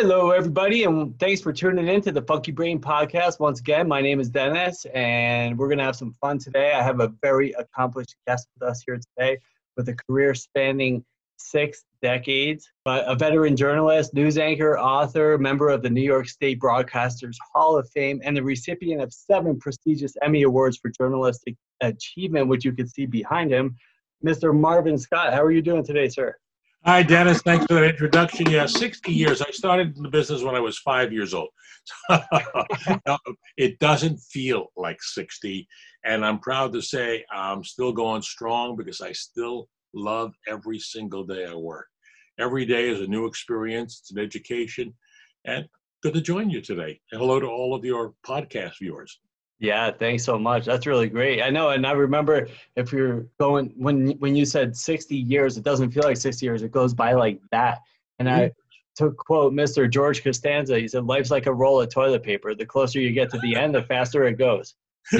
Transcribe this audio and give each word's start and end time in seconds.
Hello, 0.00 0.30
everybody, 0.30 0.84
and 0.84 1.18
thanks 1.18 1.40
for 1.40 1.52
tuning 1.52 1.88
in 1.88 2.00
to 2.02 2.12
the 2.12 2.22
Funky 2.22 2.52
Brain 2.52 2.80
Podcast. 2.80 3.40
Once 3.40 3.58
again, 3.58 3.88
my 3.88 4.00
name 4.00 4.20
is 4.20 4.28
Dennis, 4.28 4.84
and 4.94 5.58
we're 5.58 5.66
going 5.66 5.78
to 5.78 5.84
have 5.84 5.96
some 5.96 6.14
fun 6.20 6.38
today. 6.38 6.72
I 6.72 6.84
have 6.84 7.00
a 7.00 7.12
very 7.20 7.50
accomplished 7.52 8.14
guest 8.26 8.46
with 8.54 8.68
us 8.68 8.82
here 8.86 9.00
today 9.16 9.38
with 9.76 9.88
a 9.88 9.94
career 9.94 10.34
spanning 10.34 11.04
six 11.38 11.84
decades, 12.02 12.70
But 12.84 13.08
a 13.08 13.14
veteran 13.14 13.56
journalist, 13.56 14.14
news 14.14 14.38
anchor, 14.38 14.78
author, 14.78 15.38
member 15.38 15.68
of 15.68 15.82
the 15.82 15.90
New 15.90 16.02
York 16.02 16.28
State 16.28 16.60
Broadcasters 16.60 17.36
Hall 17.52 17.76
of 17.76 17.88
Fame, 17.90 18.20
and 18.24 18.36
the 18.36 18.42
recipient 18.42 19.02
of 19.02 19.12
seven 19.12 19.58
prestigious 19.58 20.14
Emmy 20.22 20.42
Awards 20.42 20.78
for 20.78 20.90
journalistic 20.90 21.56
achievement, 21.80 22.48
which 22.48 22.64
you 22.64 22.72
can 22.72 22.88
see 22.88 23.06
behind 23.06 23.50
him. 23.50 23.76
Mr. 24.24 24.54
Marvin 24.54 24.98
Scott, 24.98 25.32
how 25.32 25.42
are 25.42 25.52
you 25.52 25.62
doing 25.62 25.84
today, 25.84 26.08
sir? 26.08 26.34
Hi, 26.84 27.02
Dennis. 27.02 27.42
Thanks 27.42 27.66
for 27.66 27.74
that 27.74 27.84
introduction. 27.84 28.48
Yeah, 28.48 28.66
60 28.66 29.12
years. 29.12 29.42
I 29.42 29.50
started 29.50 29.96
in 29.96 30.02
the 30.02 30.08
business 30.08 30.42
when 30.42 30.54
I 30.54 30.60
was 30.60 30.78
five 30.78 31.12
years 31.12 31.34
old. 31.34 31.48
it 33.56 33.78
doesn't 33.78 34.18
feel 34.18 34.68
like 34.76 35.02
60. 35.02 35.66
And 36.04 36.24
I'm 36.24 36.38
proud 36.38 36.72
to 36.74 36.80
say 36.80 37.24
I'm 37.32 37.64
still 37.64 37.92
going 37.92 38.22
strong 38.22 38.76
because 38.76 39.00
I 39.00 39.12
still 39.12 39.68
love 39.94 40.34
every 40.46 40.78
single 40.78 41.24
day 41.24 41.46
I 41.46 41.54
work. 41.54 41.86
Every 42.38 42.64
day 42.64 42.88
is 42.88 43.00
a 43.00 43.06
new 43.06 43.26
experience, 43.26 43.98
it's 44.00 44.12
an 44.12 44.18
education. 44.18 44.94
And 45.44 45.66
good 46.02 46.14
to 46.14 46.20
join 46.20 46.50
you 46.50 46.60
today. 46.60 47.00
And 47.10 47.20
hello 47.20 47.40
to 47.40 47.46
all 47.46 47.74
of 47.74 47.84
your 47.84 48.14
podcast 48.24 48.78
viewers. 48.78 49.20
Yeah, 49.60 49.90
thanks 49.90 50.22
so 50.24 50.38
much. 50.38 50.64
That's 50.64 50.86
really 50.86 51.08
great. 51.08 51.42
I 51.42 51.50
know, 51.50 51.70
and 51.70 51.84
I 51.84 51.90
remember 51.90 52.46
if 52.76 52.92
you're 52.92 53.26
going 53.40 53.72
when 53.76 54.10
when 54.18 54.36
you 54.36 54.44
said 54.44 54.76
60 54.76 55.16
years, 55.16 55.56
it 55.56 55.64
doesn't 55.64 55.90
feel 55.90 56.04
like 56.04 56.16
60 56.16 56.46
years. 56.46 56.62
It 56.62 56.70
goes 56.70 56.94
by 56.94 57.14
like 57.14 57.40
that. 57.50 57.80
And 58.20 58.30
I 58.30 58.40
mm-hmm. 58.40 59.06
to 59.06 59.12
quote 59.12 59.52
Mr. 59.52 59.90
George 59.90 60.22
Costanza, 60.22 60.78
he 60.78 60.86
said, 60.86 61.06
"Life's 61.06 61.32
like 61.32 61.46
a 61.46 61.52
roll 61.52 61.80
of 61.80 61.90
toilet 61.90 62.22
paper. 62.22 62.54
The 62.54 62.66
closer 62.66 63.00
you 63.00 63.10
get 63.10 63.30
to 63.30 63.38
the 63.40 63.56
end, 63.56 63.74
the 63.74 63.82
faster 63.82 64.24
it 64.24 64.38
goes." 64.38 64.74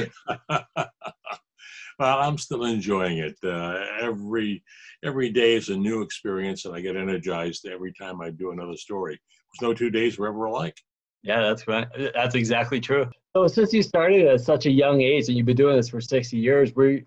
well, 1.99 2.19
I'm 2.19 2.39
still 2.39 2.65
enjoying 2.65 3.19
it. 3.19 3.37
Uh, 3.43 3.85
every 4.01 4.63
every 5.05 5.31
day 5.31 5.55
is 5.55 5.69
a 5.69 5.77
new 5.77 6.03
experience, 6.03 6.65
and 6.65 6.75
I 6.75 6.81
get 6.81 6.97
energized 6.97 7.67
every 7.67 7.93
time 7.93 8.21
I 8.21 8.31
do 8.31 8.53
another 8.53 8.77
story. 8.77 9.21
There's 9.53 9.69
no 9.69 9.75
two 9.75 9.91
days 9.91 10.19
were 10.19 10.29
ever 10.29 10.45
alike. 10.47 10.79
Yeah, 11.23 11.41
that's 11.41 11.67
right. 11.67 11.89
That's 12.15 12.35
exactly 12.35 12.81
true. 12.81 13.07
So 13.35 13.47
since 13.49 13.73
you 13.73 13.83
started 13.83 14.27
at 14.27 14.41
such 14.41 14.67
a 14.67 14.71
young 14.71 15.01
age 15.01 15.29
and 15.29 15.37
you've 15.37 15.47
been 15.47 15.57
doing 15.57 15.77
this 15.77 15.89
for 15.89 16.01
60 16.01 16.37
years, 16.37 16.73
were 16.75 16.91
you, 16.91 17.05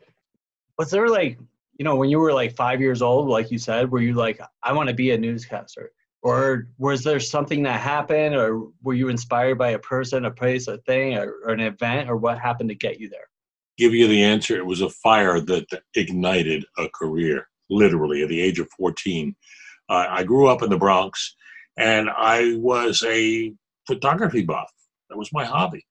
was 0.78 0.92
there 0.92 1.08
like, 1.08 1.39
you 1.78 1.86
know, 1.86 1.95
when 1.95 2.09
you 2.09 2.20
were 2.20 2.33
like 2.33 2.55
five 2.55 2.81
years 2.81 3.02
old, 3.02 3.30
like 3.30 3.52
you 3.52 3.58
said, 3.58 3.89
were 3.89 4.02
you 4.02 4.14
like, 4.14 4.39
I 4.64 4.73
want 4.73 4.89
to 4.89 4.95
be 4.95 5.11
a 5.11 5.17
newscaster? 5.17 5.92
Or 6.22 6.67
was 6.78 7.03
there 7.03 7.20
something 7.20 7.64
that 7.64 7.80
happened 7.80 8.36
or 8.36 8.67
were 8.83 8.94
you 8.94 9.08
inspired 9.08 9.58
by 9.58 9.72
a 9.72 9.80
person, 9.80 10.26
a 10.26 10.31
place, 10.31 10.67
a 10.67 10.78
thing, 10.80 11.17
or, 11.17 11.33
or 11.45 11.53
an 11.53 11.61
event, 11.61 12.09
or 12.09 12.16
what 12.16 12.38
happened 12.38 12.70
to 12.70 12.76
get 12.76 13.00
you 13.00 13.09
there? 13.09 13.28
Give 13.77 13.94
you 13.94 14.08
the 14.08 14.23
answer. 14.23 14.58
It 14.58 14.66
was 14.66 14.81
a 14.81 14.89
fire 14.89 15.39
that 15.39 15.66
ignited 15.95 16.66
a 16.77 16.88
career, 16.89 17.47
literally, 17.69 18.23
at 18.23 18.30
the 18.30 18.41
age 18.41 18.59
of 18.59 18.69
14. 18.77 19.36
Uh, 19.89 20.05
I 20.09 20.23
grew 20.23 20.47
up 20.47 20.61
in 20.61 20.69
the 20.69 20.77
Bronx 20.77 21.36
and 21.77 22.09
I 22.09 22.55
was 22.58 23.03
a 23.08 23.53
photography 23.88 24.44
buff. 24.44 24.72
That 25.09 25.17
was 25.17 25.33
my 25.33 25.45
hobby. 25.45 25.86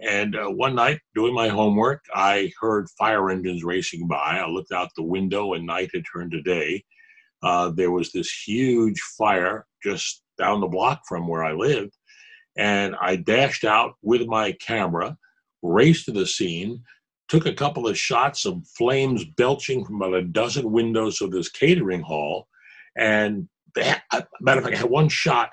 And 0.00 0.36
uh, 0.36 0.46
one 0.46 0.74
night, 0.74 1.00
doing 1.14 1.34
my 1.34 1.48
homework, 1.48 2.04
I 2.14 2.52
heard 2.60 2.88
fire 2.98 3.30
engines 3.30 3.64
racing 3.64 4.06
by. 4.06 4.38
I 4.38 4.46
looked 4.46 4.72
out 4.72 4.90
the 4.96 5.02
window, 5.02 5.54
and 5.54 5.66
night 5.66 5.90
had 5.92 6.04
turned 6.12 6.32
to 6.32 6.42
day. 6.42 6.84
Uh, 7.42 7.70
there 7.70 7.90
was 7.90 8.12
this 8.12 8.30
huge 8.46 9.00
fire 9.16 9.66
just 9.82 10.22
down 10.38 10.60
the 10.60 10.68
block 10.68 11.02
from 11.08 11.26
where 11.26 11.44
I 11.44 11.52
lived. 11.52 11.94
And 12.56 12.94
I 13.00 13.16
dashed 13.16 13.64
out 13.64 13.94
with 14.02 14.26
my 14.26 14.52
camera, 14.52 15.16
raced 15.62 16.06
to 16.06 16.12
the 16.12 16.26
scene, 16.26 16.82
took 17.28 17.46
a 17.46 17.54
couple 17.54 17.86
of 17.86 17.98
shots 17.98 18.46
of 18.46 18.66
flames 18.76 19.24
belching 19.24 19.84
from 19.84 19.96
about 19.96 20.14
a 20.14 20.22
dozen 20.22 20.70
windows 20.70 21.20
of 21.20 21.30
this 21.30 21.48
catering 21.48 22.00
hall. 22.00 22.48
And 22.96 23.48
that, 23.74 24.02
matter 24.40 24.58
of 24.58 24.64
fact, 24.64 24.76
I 24.76 24.80
had 24.80 24.90
one 24.90 25.08
shot. 25.08 25.50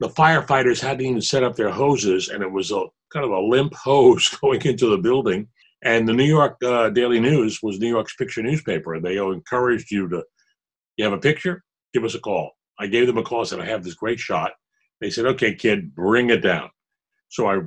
The 0.00 0.08
firefighters 0.08 0.80
hadn't 0.80 1.04
even 1.04 1.20
set 1.20 1.44
up 1.44 1.56
their 1.56 1.70
hoses, 1.70 2.28
and 2.28 2.42
it 2.42 2.50
was 2.50 2.70
a 2.70 2.84
kind 3.12 3.24
of 3.24 3.30
a 3.30 3.40
limp 3.40 3.74
hose 3.84 4.28
going 4.40 4.62
into 4.62 4.88
the 4.88 4.98
building. 4.98 5.48
And 5.82 6.06
the 6.06 6.12
New 6.12 6.24
York 6.24 6.56
uh, 6.62 6.90
Daily 6.90 7.20
News 7.20 7.60
was 7.62 7.78
New 7.78 7.88
York's 7.88 8.16
picture 8.16 8.42
newspaper, 8.42 8.94
and 8.94 9.04
they 9.04 9.16
encouraged 9.16 9.90
you 9.90 10.08
to, 10.08 10.24
you 10.96 11.04
have 11.04 11.14
a 11.14 11.18
picture, 11.18 11.62
give 11.94 12.04
us 12.04 12.14
a 12.14 12.20
call. 12.20 12.52
I 12.78 12.86
gave 12.86 13.06
them 13.06 13.18
a 13.18 13.22
call, 13.22 13.44
said 13.44 13.60
I 13.60 13.66
have 13.66 13.84
this 13.84 13.94
great 13.94 14.18
shot. 14.18 14.52
They 15.00 15.10
said, 15.10 15.26
okay, 15.26 15.54
kid, 15.54 15.94
bring 15.94 16.30
it 16.30 16.42
down. 16.42 16.70
So 17.28 17.46
I 17.46 17.60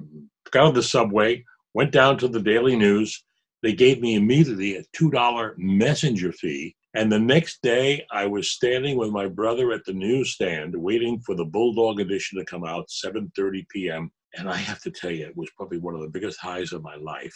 got 0.51 0.65
on 0.65 0.73
the 0.73 0.83
subway, 0.83 1.43
went 1.73 1.91
down 1.91 2.17
to 2.19 2.27
the 2.27 2.41
Daily 2.41 2.75
News. 2.75 3.23
They 3.63 3.73
gave 3.73 4.01
me 4.01 4.15
immediately 4.15 4.75
a 4.75 4.83
two 4.91 5.09
dollar 5.09 5.55
messenger 5.57 6.33
fee. 6.33 6.75
And 6.95 7.11
the 7.11 7.19
next 7.19 7.61
day, 7.63 8.05
I 8.11 8.27
was 8.27 8.51
standing 8.51 8.97
with 8.97 9.09
my 9.09 9.25
brother 9.25 9.71
at 9.71 9.85
the 9.85 9.93
newsstand, 9.93 10.75
waiting 10.75 11.19
for 11.21 11.33
the 11.33 11.45
Bulldog 11.45 11.99
edition 12.01 12.37
to 12.37 12.45
come 12.45 12.65
out, 12.65 12.89
7:30 12.89 13.65
p.m. 13.69 14.11
And 14.35 14.49
I 14.49 14.57
have 14.57 14.81
to 14.81 14.91
tell 14.91 15.11
you, 15.11 15.25
it 15.25 15.37
was 15.37 15.49
probably 15.55 15.79
one 15.79 15.95
of 15.95 16.01
the 16.01 16.09
biggest 16.09 16.39
highs 16.39 16.73
of 16.73 16.83
my 16.83 16.95
life. 16.97 17.33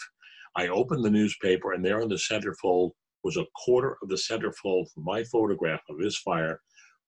I 0.54 0.68
opened 0.68 1.02
the 1.02 1.10
newspaper, 1.10 1.72
and 1.72 1.82
there 1.84 2.02
on 2.02 2.08
the 2.08 2.16
centerfold 2.16 2.90
was 3.24 3.38
a 3.38 3.46
quarter 3.56 3.96
of 4.02 4.10
the 4.10 4.16
centerfold 4.16 4.86
my 4.96 5.24
photograph 5.24 5.80
of 5.88 5.98
this 5.98 6.18
fire 6.18 6.60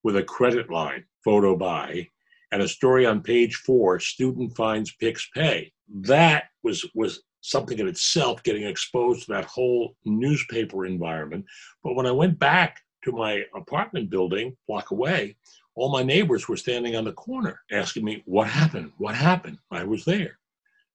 with 0.03 0.17
a 0.17 0.23
credit 0.23 0.71
line, 0.71 1.05
photo 1.25 1.57
by, 1.57 2.09
and 2.53 2.63
a 2.63 2.69
story 2.69 3.05
on 3.05 3.21
page 3.23 3.57
four 3.67 4.01
student 4.01 4.57
finds 4.57 4.95
Pix 4.97 5.29
pay. 5.35 5.71
That 5.89 6.45
was, 6.63 6.89
was 6.95 7.23
something 7.41 7.79
in 7.79 7.89
itself 7.89 8.43
getting 8.43 8.65
exposed 8.65 9.25
to 9.25 9.33
that 9.33 9.45
whole 9.45 9.97
newspaper 10.05 10.87
environment. 10.87 11.45
But 11.83 11.95
when 11.95 12.07
I 12.07 12.13
went 12.13 12.39
back 12.39 12.81
to 13.05 13.13
my 13.13 13.45
apartment 13.55 14.11
building, 14.11 14.57
block 14.69 14.91
away, 14.91 15.37
all 15.75 15.91
my 15.91 16.03
neighbors 16.03 16.49
were 16.49 16.57
standing 16.57 16.97
on 16.97 17.05
the 17.05 17.13
corner 17.13 17.61
asking 17.71 18.05
me, 18.05 18.23
What 18.27 18.49
happened? 18.49 18.93
What 18.99 19.15
happened? 19.15 19.59
I 19.71 19.85
was 19.85 20.05
there. 20.05 20.39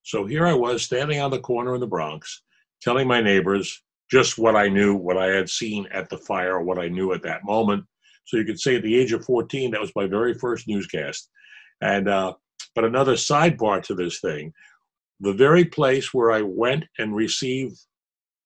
So 0.04 0.26
here 0.26 0.46
I 0.46 0.54
was 0.54 0.84
standing 0.84 1.20
on 1.20 1.32
the 1.32 1.40
corner 1.40 1.74
in 1.74 1.82
the 1.82 1.88
Bronx, 1.88 2.44
telling 2.82 3.08
my 3.08 3.22
neighbors 3.22 3.82
just 4.12 4.38
what 4.38 4.56
I 4.56 4.68
knew, 4.68 4.94
what 4.94 5.18
I 5.18 5.28
had 5.28 5.50
seen 5.50 5.88
at 5.92 6.10
the 6.10 6.18
fire, 6.18 6.62
what 6.62 6.78
I 6.78 6.88
knew 6.88 7.14
at 7.14 7.24
that 7.24 7.44
moment. 7.44 7.86
So 8.26 8.38
you 8.38 8.46
could 8.46 8.60
say 8.60 8.76
at 8.76 8.84
the 8.84 8.96
age 8.96 9.14
of 9.14 9.26
14, 9.26 9.72
that 9.72 9.82
was 9.82 9.92
my 9.96 10.06
very 10.06 10.36
first 10.36 10.68
newscast. 10.68 11.30
And, 11.82 12.08
uh, 12.08 12.34
but 12.76 12.84
another 12.84 13.14
sidebar 13.14 13.82
to 13.84 13.96
this 13.96 14.20
thing 14.20 14.54
the 15.20 15.34
very 15.34 15.66
place 15.66 16.14
where 16.14 16.32
I 16.32 16.42
went 16.42 16.86
and 16.98 17.16
received 17.16 17.78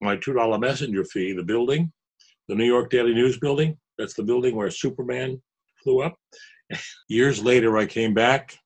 my 0.01 0.15
$2 0.15 0.59
messenger 0.59 1.03
fee, 1.03 1.33
the 1.33 1.43
building, 1.43 1.91
the 2.47 2.55
New 2.55 2.65
York 2.65 2.89
Daily 2.89 3.13
News 3.13 3.37
building, 3.37 3.77
that's 3.97 4.13
the 4.13 4.23
building 4.23 4.55
where 4.55 4.71
Superman 4.71 5.41
flew 5.83 6.01
up. 6.01 6.15
years 7.09 7.43
later, 7.43 7.77
I 7.77 7.85
came 7.85 8.13
back, 8.13 8.57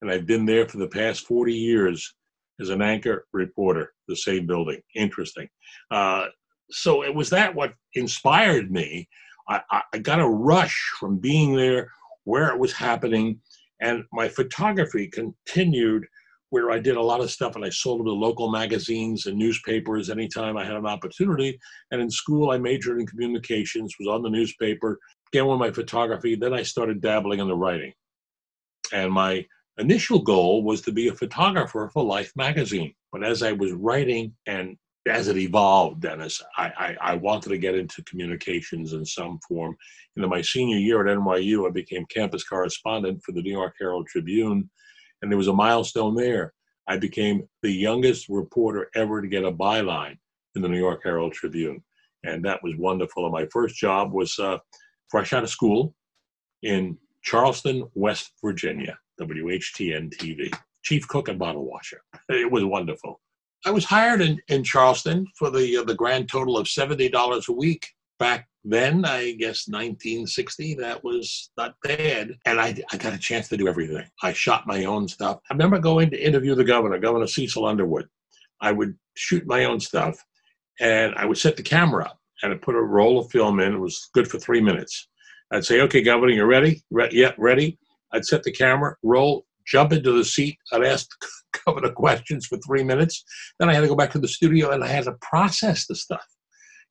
and 0.00 0.10
I've 0.10 0.26
been 0.26 0.46
there 0.46 0.68
for 0.68 0.78
the 0.78 0.88
past 0.88 1.26
40 1.26 1.54
years 1.54 2.14
as 2.60 2.70
an 2.70 2.82
anchor 2.82 3.26
reporter, 3.32 3.92
the 4.08 4.16
same 4.16 4.46
building. 4.46 4.80
Interesting. 4.94 5.48
Uh, 5.90 6.26
so 6.70 7.04
it 7.04 7.14
was 7.14 7.30
that 7.30 7.54
what 7.54 7.74
inspired 7.94 8.70
me. 8.70 9.08
I, 9.48 9.62
I 9.94 9.98
got 9.98 10.20
a 10.20 10.28
rush 10.28 10.76
from 11.00 11.18
being 11.18 11.56
there 11.56 11.90
where 12.24 12.48
it 12.48 12.58
was 12.58 12.72
happening, 12.72 13.40
and 13.80 14.04
my 14.12 14.28
photography 14.28 15.08
continued 15.08 16.06
where 16.50 16.70
I 16.70 16.78
did 16.78 16.96
a 16.96 17.02
lot 17.02 17.20
of 17.20 17.30
stuff 17.30 17.56
and 17.56 17.64
I 17.64 17.70
sold 17.70 18.00
them 18.00 18.06
to 18.06 18.12
local 18.12 18.50
magazines 18.50 19.26
and 19.26 19.36
newspapers 19.36 20.08
anytime 20.08 20.56
I 20.56 20.64
had 20.64 20.76
an 20.76 20.86
opportunity. 20.86 21.58
And 21.90 22.00
in 22.00 22.10
school, 22.10 22.50
I 22.50 22.58
majored 22.58 23.00
in 23.00 23.06
communications, 23.06 23.94
was 23.98 24.08
on 24.08 24.22
the 24.22 24.30
newspaper, 24.30 24.98
began 25.30 25.46
with 25.46 25.58
my 25.58 25.70
photography. 25.70 26.36
Then 26.36 26.54
I 26.54 26.62
started 26.62 27.00
dabbling 27.00 27.40
in 27.40 27.48
the 27.48 27.56
writing. 27.56 27.92
And 28.92 29.12
my 29.12 29.44
initial 29.78 30.20
goal 30.20 30.64
was 30.64 30.80
to 30.82 30.92
be 30.92 31.08
a 31.08 31.14
photographer 31.14 31.90
for 31.92 32.02
Life 32.02 32.32
magazine. 32.34 32.94
But 33.12 33.24
as 33.24 33.42
I 33.42 33.52
was 33.52 33.72
writing 33.72 34.34
and 34.46 34.76
as 35.06 35.28
it 35.28 35.36
evolved, 35.36 36.02
Dennis, 36.02 36.42
I, 36.56 36.72
I, 36.78 36.96
I, 37.00 37.14
wanted 37.14 37.48
to 37.50 37.58
get 37.58 37.74
into 37.74 38.02
communications 38.04 38.92
in 38.92 39.06
some 39.06 39.38
form. 39.48 39.74
In 40.16 40.28
my 40.28 40.42
senior 40.42 40.76
year 40.76 41.06
at 41.06 41.16
NYU, 41.16 41.66
I 41.66 41.70
became 41.70 42.04
campus 42.06 42.44
correspondent 42.44 43.22
for 43.24 43.32
the 43.32 43.40
New 43.40 43.52
York 43.52 43.74
Herald 43.78 44.06
Tribune, 44.06 44.68
and 45.22 45.30
there 45.30 45.38
was 45.38 45.48
a 45.48 45.52
milestone 45.52 46.14
there. 46.14 46.52
I 46.86 46.96
became 46.96 47.46
the 47.62 47.70
youngest 47.70 48.28
reporter 48.28 48.90
ever 48.94 49.20
to 49.20 49.28
get 49.28 49.44
a 49.44 49.52
byline 49.52 50.16
in 50.54 50.62
the 50.62 50.68
New 50.68 50.78
York 50.78 51.00
Herald 51.04 51.32
Tribune, 51.32 51.82
and 52.24 52.44
that 52.44 52.62
was 52.62 52.74
wonderful. 52.76 53.24
And 53.24 53.32
my 53.32 53.46
first 53.52 53.76
job 53.76 54.12
was 54.12 54.38
uh, 54.38 54.58
fresh 55.08 55.32
out 55.32 55.42
of 55.42 55.50
school 55.50 55.94
in 56.62 56.96
Charleston, 57.22 57.86
West 57.94 58.32
Virginia, 58.42 58.98
WHTN 59.20 60.14
TV. 60.16 60.52
Chief 60.82 61.06
cook 61.08 61.28
and 61.28 61.38
bottle 61.38 61.66
washer. 61.66 62.00
It 62.28 62.50
was 62.50 62.64
wonderful. 62.64 63.20
I 63.66 63.70
was 63.70 63.84
hired 63.84 64.20
in, 64.20 64.40
in 64.48 64.62
Charleston 64.64 65.26
for 65.36 65.50
the 65.50 65.78
uh, 65.78 65.84
the 65.84 65.94
grand 65.94 66.28
total 66.28 66.56
of 66.56 66.68
seventy 66.68 67.08
dollars 67.08 67.48
a 67.48 67.52
week. 67.52 67.88
Back 68.18 68.48
then, 68.64 69.04
I 69.04 69.32
guess 69.32 69.68
1960, 69.68 70.74
that 70.74 71.02
was 71.02 71.50
not 71.56 71.74
bad. 71.82 72.36
And 72.44 72.60
I, 72.60 72.76
I 72.92 72.96
got 72.96 73.14
a 73.14 73.18
chance 73.18 73.48
to 73.48 73.56
do 73.56 73.68
everything. 73.68 74.04
I 74.22 74.32
shot 74.32 74.66
my 74.66 74.84
own 74.84 75.08
stuff. 75.08 75.38
I 75.50 75.54
remember 75.54 75.78
going 75.78 76.10
to 76.10 76.22
interview 76.26 76.54
the 76.54 76.64
governor, 76.64 76.98
Governor 76.98 77.26
Cecil 77.26 77.64
Underwood. 77.64 78.06
I 78.60 78.72
would 78.72 78.94
shoot 79.16 79.46
my 79.46 79.64
own 79.64 79.80
stuff 79.80 80.22
and 80.80 81.14
I 81.14 81.24
would 81.24 81.38
set 81.38 81.56
the 81.56 81.62
camera 81.62 82.04
up 82.06 82.18
and 82.42 82.52
I 82.52 82.56
put 82.56 82.74
a 82.74 82.82
roll 82.82 83.18
of 83.18 83.30
film 83.30 83.60
in. 83.60 83.74
It 83.74 83.78
was 83.78 84.10
good 84.12 84.28
for 84.28 84.38
three 84.38 84.60
minutes. 84.60 85.08
I'd 85.52 85.64
say, 85.64 85.80
okay, 85.82 86.02
Governor, 86.02 86.32
you 86.32 86.44
ready? 86.44 86.82
Re- 86.90 87.08
yeah, 87.12 87.32
ready. 87.38 87.78
I'd 88.12 88.24
set 88.24 88.42
the 88.42 88.52
camera, 88.52 88.96
roll, 89.02 89.46
jump 89.66 89.92
into 89.92 90.12
the 90.12 90.24
seat. 90.24 90.58
I'd 90.72 90.84
ask 90.84 91.08
the 91.20 91.60
governor 91.64 91.92
questions 91.92 92.46
for 92.46 92.58
three 92.58 92.82
minutes. 92.82 93.24
Then 93.58 93.70
I 93.70 93.74
had 93.74 93.80
to 93.80 93.88
go 93.88 93.96
back 93.96 94.10
to 94.12 94.18
the 94.18 94.28
studio 94.28 94.70
and 94.70 94.84
I 94.84 94.88
had 94.88 95.04
to 95.04 95.14
process 95.22 95.86
the 95.86 95.94
stuff 95.94 96.24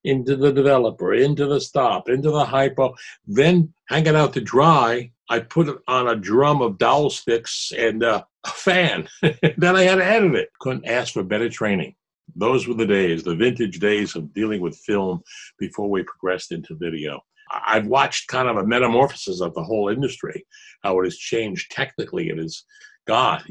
into 0.03 0.35
the 0.35 0.51
developer, 0.51 1.13
into 1.13 1.45
the 1.45 1.59
stop, 1.59 2.09
into 2.09 2.31
the 2.31 2.45
hypo, 2.45 2.95
then 3.25 3.73
hang 3.88 4.05
it 4.05 4.15
out 4.15 4.33
to 4.33 4.41
dry. 4.41 5.11
I 5.29 5.39
put 5.39 5.67
it 5.67 5.77
on 5.88 6.07
a 6.07 6.15
drum 6.15 6.61
of 6.61 6.77
dowel 6.77 7.09
sticks 7.09 7.71
and 7.77 8.03
uh, 8.03 8.23
a 8.45 8.49
fan. 8.49 9.07
then 9.21 9.75
I 9.75 9.83
had 9.83 9.95
to 9.95 10.05
edit 10.05 10.35
it. 10.35 10.49
Couldn't 10.59 10.88
ask 10.88 11.13
for 11.13 11.23
better 11.23 11.49
training. 11.49 11.95
Those 12.35 12.67
were 12.67 12.73
the 12.73 12.85
days, 12.85 13.23
the 13.23 13.35
vintage 13.35 13.79
days 13.79 14.15
of 14.15 14.33
dealing 14.33 14.61
with 14.61 14.77
film 14.77 15.21
before 15.59 15.89
we 15.89 16.03
progressed 16.03 16.51
into 16.51 16.75
video. 16.75 17.21
I've 17.51 17.88
watched 17.88 18.27
kind 18.27 18.47
of 18.49 18.57
a 18.57 18.65
metamorphosis 18.65 19.41
of 19.41 19.53
the 19.53 19.63
whole 19.63 19.89
industry, 19.89 20.45
how 20.83 20.99
it 20.99 21.05
has 21.05 21.17
changed 21.17 21.71
technically. 21.71 22.29
It 22.29 22.38
has 22.38 22.63
gone, 23.07 23.44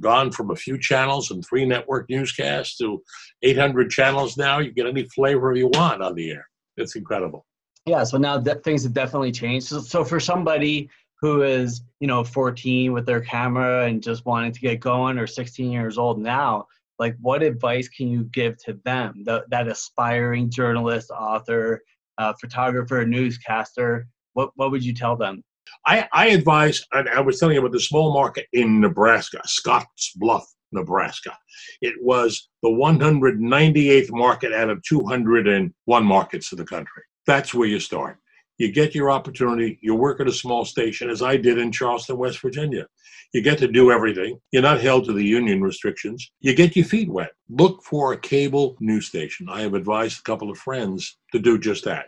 gone 0.00 0.30
from 0.30 0.50
a 0.50 0.56
few 0.56 0.78
channels 0.78 1.30
and 1.30 1.44
three 1.46 1.64
network 1.64 2.08
newscasts 2.10 2.76
to 2.78 3.02
800 3.42 3.90
channels 3.90 4.36
now. 4.36 4.58
You 4.58 4.72
get 4.72 4.86
any 4.86 5.04
flavor 5.04 5.54
you 5.54 5.68
want 5.68 6.02
on 6.02 6.14
the 6.14 6.30
air. 6.30 6.46
It's 6.76 6.96
incredible. 6.96 7.46
Yeah, 7.86 8.02
so 8.04 8.18
now 8.18 8.42
things 8.64 8.82
have 8.82 8.92
definitely 8.92 9.32
changed. 9.32 9.68
So, 9.68 9.80
so 9.80 10.04
for 10.04 10.18
somebody 10.18 10.90
who 11.20 11.42
is, 11.42 11.82
you 12.00 12.06
know, 12.06 12.24
14 12.24 12.92
with 12.92 13.06
their 13.06 13.20
camera 13.20 13.86
and 13.86 14.02
just 14.02 14.26
wanting 14.26 14.52
to 14.52 14.60
get 14.60 14.80
going 14.80 15.18
or 15.18 15.26
16 15.26 15.70
years 15.70 15.96
old 15.96 16.18
now, 16.18 16.66
like 16.98 17.16
what 17.20 17.42
advice 17.42 17.88
can 17.88 18.08
you 18.08 18.24
give 18.24 18.56
to 18.64 18.78
them, 18.84 19.22
the, 19.24 19.44
that 19.50 19.68
aspiring 19.68 20.50
journalist, 20.50 21.10
author, 21.10 21.82
uh, 22.18 22.32
photographer, 22.40 23.04
newscaster? 23.06 24.08
What, 24.34 24.50
what 24.56 24.70
would 24.70 24.84
you 24.84 24.92
tell 24.92 25.16
them? 25.16 25.42
I, 25.86 26.08
I 26.12 26.28
advise, 26.28 26.84
and 26.92 27.08
I 27.08 27.20
was 27.20 27.38
telling 27.38 27.54
you 27.54 27.60
about 27.60 27.72
the 27.72 27.80
small 27.80 28.12
market 28.12 28.46
in 28.52 28.80
Nebraska, 28.80 29.40
Scotts 29.44 30.12
Bluff, 30.16 30.46
Nebraska. 30.72 31.36
It 31.80 31.94
was 32.00 32.48
the 32.62 32.68
198th 32.68 34.10
market 34.10 34.52
out 34.52 34.70
of 34.70 34.82
201 34.82 36.04
markets 36.04 36.52
in 36.52 36.58
the 36.58 36.64
country. 36.64 37.02
That's 37.26 37.54
where 37.54 37.68
you 37.68 37.80
start. 37.80 38.18
You 38.58 38.72
get 38.72 38.94
your 38.94 39.10
opportunity. 39.10 39.78
You 39.82 39.94
work 39.94 40.20
at 40.20 40.28
a 40.28 40.32
small 40.32 40.64
station, 40.64 41.10
as 41.10 41.22
I 41.22 41.36
did 41.36 41.58
in 41.58 41.70
Charleston, 41.70 42.16
West 42.16 42.40
Virginia. 42.40 42.86
You 43.34 43.42
get 43.42 43.58
to 43.58 43.68
do 43.68 43.90
everything. 43.90 44.40
You're 44.50 44.62
not 44.62 44.80
held 44.80 45.04
to 45.04 45.12
the 45.12 45.24
union 45.24 45.60
restrictions. 45.60 46.30
You 46.40 46.54
get 46.54 46.74
your 46.74 46.86
feet 46.86 47.10
wet. 47.10 47.32
Look 47.50 47.82
for 47.82 48.12
a 48.12 48.18
cable 48.18 48.76
news 48.80 49.06
station. 49.06 49.48
I 49.50 49.60
have 49.60 49.74
advised 49.74 50.20
a 50.20 50.22
couple 50.22 50.50
of 50.50 50.58
friends 50.58 51.18
to 51.32 51.38
do 51.38 51.58
just 51.58 51.84
that, 51.84 52.06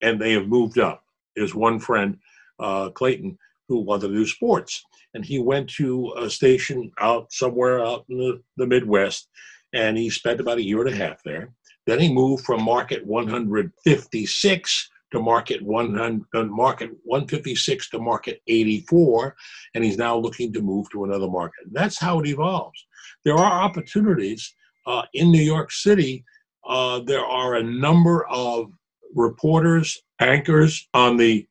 and 0.00 0.18
they 0.18 0.32
have 0.32 0.48
moved 0.48 0.78
up. 0.78 1.04
There's 1.36 1.54
one 1.54 1.78
friend, 1.78 2.18
uh, 2.60 2.90
Clayton, 2.90 3.38
who 3.68 3.80
wanted 3.80 4.08
to 4.08 4.14
do 4.14 4.26
sports, 4.26 4.82
and 5.14 5.24
he 5.24 5.38
went 5.38 5.68
to 5.70 6.12
a 6.18 6.28
station 6.28 6.90
out 7.00 7.32
somewhere 7.32 7.84
out 7.84 8.04
in 8.08 8.18
the, 8.18 8.42
the 8.56 8.66
Midwest, 8.66 9.28
and 9.72 9.96
he 9.96 10.10
spent 10.10 10.40
about 10.40 10.58
a 10.58 10.62
year 10.62 10.80
and 10.80 10.90
a 10.90 10.96
half 10.96 11.22
there. 11.24 11.52
Then 11.86 12.00
he 12.00 12.12
moved 12.12 12.44
from 12.44 12.62
market 12.62 13.06
156 13.06 14.90
to 15.12 15.20
market 15.20 15.62
100, 15.62 16.24
uh, 16.34 16.44
market 16.44 16.90
156 17.04 17.90
to 17.90 17.98
market 17.98 18.40
84, 18.46 19.34
and 19.74 19.84
he's 19.84 19.98
now 19.98 20.16
looking 20.16 20.52
to 20.52 20.62
move 20.62 20.88
to 20.90 21.04
another 21.04 21.28
market. 21.28 21.64
That's 21.72 21.98
how 21.98 22.20
it 22.20 22.26
evolves. 22.26 22.86
There 23.24 23.34
are 23.34 23.62
opportunities 23.62 24.54
uh, 24.86 25.02
in 25.14 25.30
New 25.30 25.42
York 25.42 25.72
City. 25.72 26.24
Uh, 26.66 27.00
there 27.00 27.24
are 27.24 27.56
a 27.56 27.62
number 27.62 28.26
of 28.28 28.70
reporters, 29.14 30.00
anchors 30.20 30.88
on 30.94 31.16
the 31.16 31.46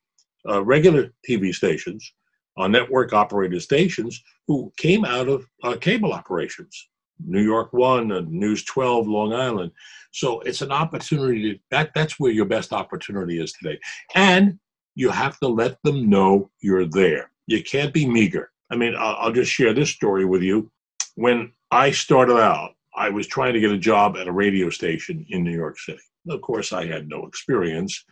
uh, 0.48 0.62
regular 0.62 1.12
TV 1.28 1.54
stations, 1.54 2.12
on 2.56 2.72
network 2.72 3.12
operated 3.12 3.62
stations, 3.62 4.22
who 4.46 4.72
came 4.76 5.04
out 5.04 5.28
of 5.28 5.46
uh, 5.62 5.76
cable 5.80 6.12
operations. 6.12 6.88
New 7.26 7.42
York 7.42 7.72
One 7.72 8.08
News 8.30 8.64
12, 8.64 9.06
Long 9.06 9.32
Island. 9.32 9.72
So 10.12 10.40
it's 10.40 10.62
an 10.62 10.72
opportunity. 10.72 11.54
To, 11.54 11.60
that 11.70 11.90
that's 11.94 12.18
where 12.18 12.32
your 12.32 12.46
best 12.46 12.72
opportunity 12.72 13.40
is 13.40 13.52
today, 13.52 13.78
and 14.14 14.58
you 14.94 15.10
have 15.10 15.38
to 15.40 15.48
let 15.48 15.76
them 15.82 16.08
know 16.08 16.50
you're 16.60 16.86
there. 16.86 17.30
You 17.46 17.62
can't 17.62 17.92
be 17.92 18.06
meager. 18.06 18.50
I 18.70 18.76
mean, 18.76 18.94
I'll, 18.96 19.16
I'll 19.16 19.32
just 19.32 19.50
share 19.50 19.74
this 19.74 19.90
story 19.90 20.24
with 20.24 20.42
you. 20.42 20.70
When 21.16 21.52
I 21.70 21.90
started 21.90 22.38
out, 22.38 22.72
I 22.96 23.08
was 23.10 23.26
trying 23.26 23.54
to 23.54 23.60
get 23.60 23.70
a 23.70 23.78
job 23.78 24.16
at 24.16 24.28
a 24.28 24.32
radio 24.32 24.70
station 24.70 25.24
in 25.30 25.44
New 25.44 25.56
York 25.56 25.78
City. 25.78 26.00
Of 26.28 26.40
course, 26.42 26.72
I 26.72 26.86
had 26.86 27.08
no 27.08 27.26
experience, 27.26 28.04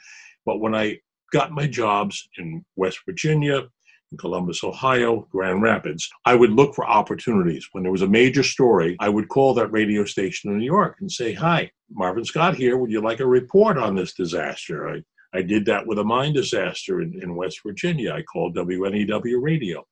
but 0.47 0.61
when 0.61 0.75
I 0.75 0.99
got 1.33 1.53
my 1.53 1.67
jobs 1.67 2.29
in 2.39 2.65
West 2.77 3.01
Virginia, 3.07 3.69
in 4.11 4.19
Columbus, 4.19 4.65
Ohio, 4.65 5.27
Grand 5.31 5.63
Rapids. 5.63 6.09
I 6.25 6.35
would 6.35 6.51
look 6.51 6.75
for 6.75 6.87
opportunities. 6.87 7.69
When 7.73 7.83
there 7.83 7.93
was 7.93 8.03
a 8.03 8.09
major 8.09 8.43
story, 8.43 8.97
I 9.01 9.09
would 9.09 9.29
call 9.29 9.55
that 9.55 9.73
radio 9.73 10.05
station 10.05 10.51
in 10.51 10.59
New 10.59 10.65
York 10.65 10.97
and 11.01 11.11
say, 11.11 11.33
Hi, 11.35 11.71
Marvin 11.91 12.25
Scott 12.25 12.55
here. 12.55 12.79
Would 12.79 12.91
you 12.91 13.01
like 13.01 13.21
a 13.21 13.27
report 13.27 13.77
on 13.77 13.95
this 13.95 14.15
disaster? 14.15 14.89
I, 14.89 15.03
I 15.35 15.43
did 15.43 15.67
that 15.67 15.87
with 15.87 15.99
a 15.99 16.05
mine 16.05 16.33
disaster 16.33 17.03
in, 17.03 17.21
in 17.23 17.37
West 17.37 17.61
Virginia. 17.65 18.13
I 18.13 18.23
called 18.23 18.57
WNEW 18.57 19.43
radio. 19.43 19.87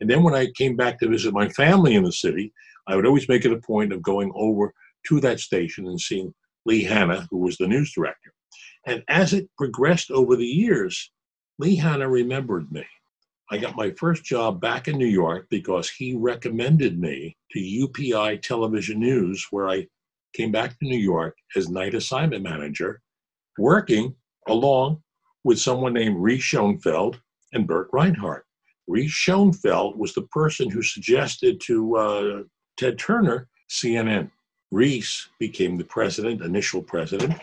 And 0.00 0.08
then 0.08 0.22
when 0.22 0.34
I 0.34 0.50
came 0.56 0.76
back 0.76 0.98
to 1.00 1.08
visit 1.08 1.34
my 1.34 1.48
family 1.50 1.94
in 1.94 2.04
the 2.04 2.12
city, 2.12 2.52
I 2.86 2.96
would 2.96 3.06
always 3.06 3.28
make 3.28 3.44
it 3.44 3.52
a 3.52 3.58
point 3.58 3.92
of 3.92 4.02
going 4.02 4.32
over 4.34 4.72
to 5.08 5.20
that 5.20 5.40
station 5.40 5.86
and 5.86 6.00
seeing 6.00 6.34
Lee 6.64 6.84
Hanna, 6.84 7.26
who 7.30 7.38
was 7.38 7.56
the 7.56 7.68
news 7.68 7.92
director. 7.92 8.32
And 8.88 9.04
as 9.08 9.34
it 9.34 9.50
progressed 9.58 10.10
over 10.10 10.34
the 10.34 10.46
years, 10.46 11.10
Lee 11.58 11.76
Hanna 11.76 12.08
remembered 12.08 12.72
me. 12.72 12.86
I 13.50 13.58
got 13.58 13.76
my 13.76 13.90
first 13.90 14.24
job 14.24 14.62
back 14.62 14.88
in 14.88 14.96
New 14.96 15.04
York 15.04 15.46
because 15.50 15.90
he 15.90 16.14
recommended 16.14 16.98
me 16.98 17.36
to 17.52 17.58
UPI 17.58 18.40
Television 18.40 18.98
News, 18.98 19.46
where 19.50 19.68
I 19.68 19.86
came 20.32 20.50
back 20.50 20.70
to 20.78 20.86
New 20.86 20.98
York 20.98 21.36
as 21.54 21.68
night 21.68 21.94
assignment 21.94 22.42
manager, 22.42 23.02
working 23.58 24.14
along 24.46 25.02
with 25.44 25.60
someone 25.60 25.92
named 25.92 26.16
Reese 26.16 26.44
Schonfeld 26.44 27.20
and 27.52 27.66
Burt 27.66 27.90
Reinhardt. 27.92 28.46
Reese 28.86 29.12
Schonfeld 29.12 29.98
was 29.98 30.14
the 30.14 30.22
person 30.22 30.70
who 30.70 30.80
suggested 30.80 31.60
to 31.66 31.96
uh, 31.96 32.42
Ted 32.78 32.98
Turner 32.98 33.48
CNN. 33.68 34.30
Reese 34.70 35.28
became 35.38 35.76
the 35.76 35.84
president, 35.84 36.40
initial 36.40 36.80
president. 36.80 37.38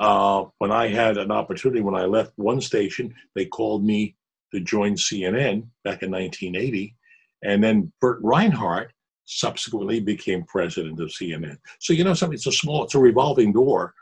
Uh, 0.00 0.46
when 0.58 0.72
I 0.72 0.88
had 0.88 1.18
an 1.18 1.30
opportunity, 1.30 1.82
when 1.82 1.94
I 1.94 2.06
left 2.06 2.32
one 2.36 2.62
station, 2.62 3.14
they 3.34 3.44
called 3.44 3.84
me 3.84 4.16
to 4.52 4.60
join 4.60 4.94
CNN 4.94 5.66
back 5.84 6.02
in 6.02 6.10
1980. 6.10 6.96
And 7.44 7.62
then 7.62 7.92
Burt 8.00 8.18
Reinhardt 8.22 8.92
subsequently 9.26 10.00
became 10.00 10.42
president 10.44 11.00
of 11.00 11.10
CNN. 11.10 11.58
So, 11.80 11.92
you 11.92 12.02
know 12.02 12.14
something, 12.14 12.34
it's 12.34 12.46
a 12.46 12.52
small, 12.52 12.84
it's 12.84 12.94
a 12.94 12.98
revolving 12.98 13.52
door. 13.52 13.92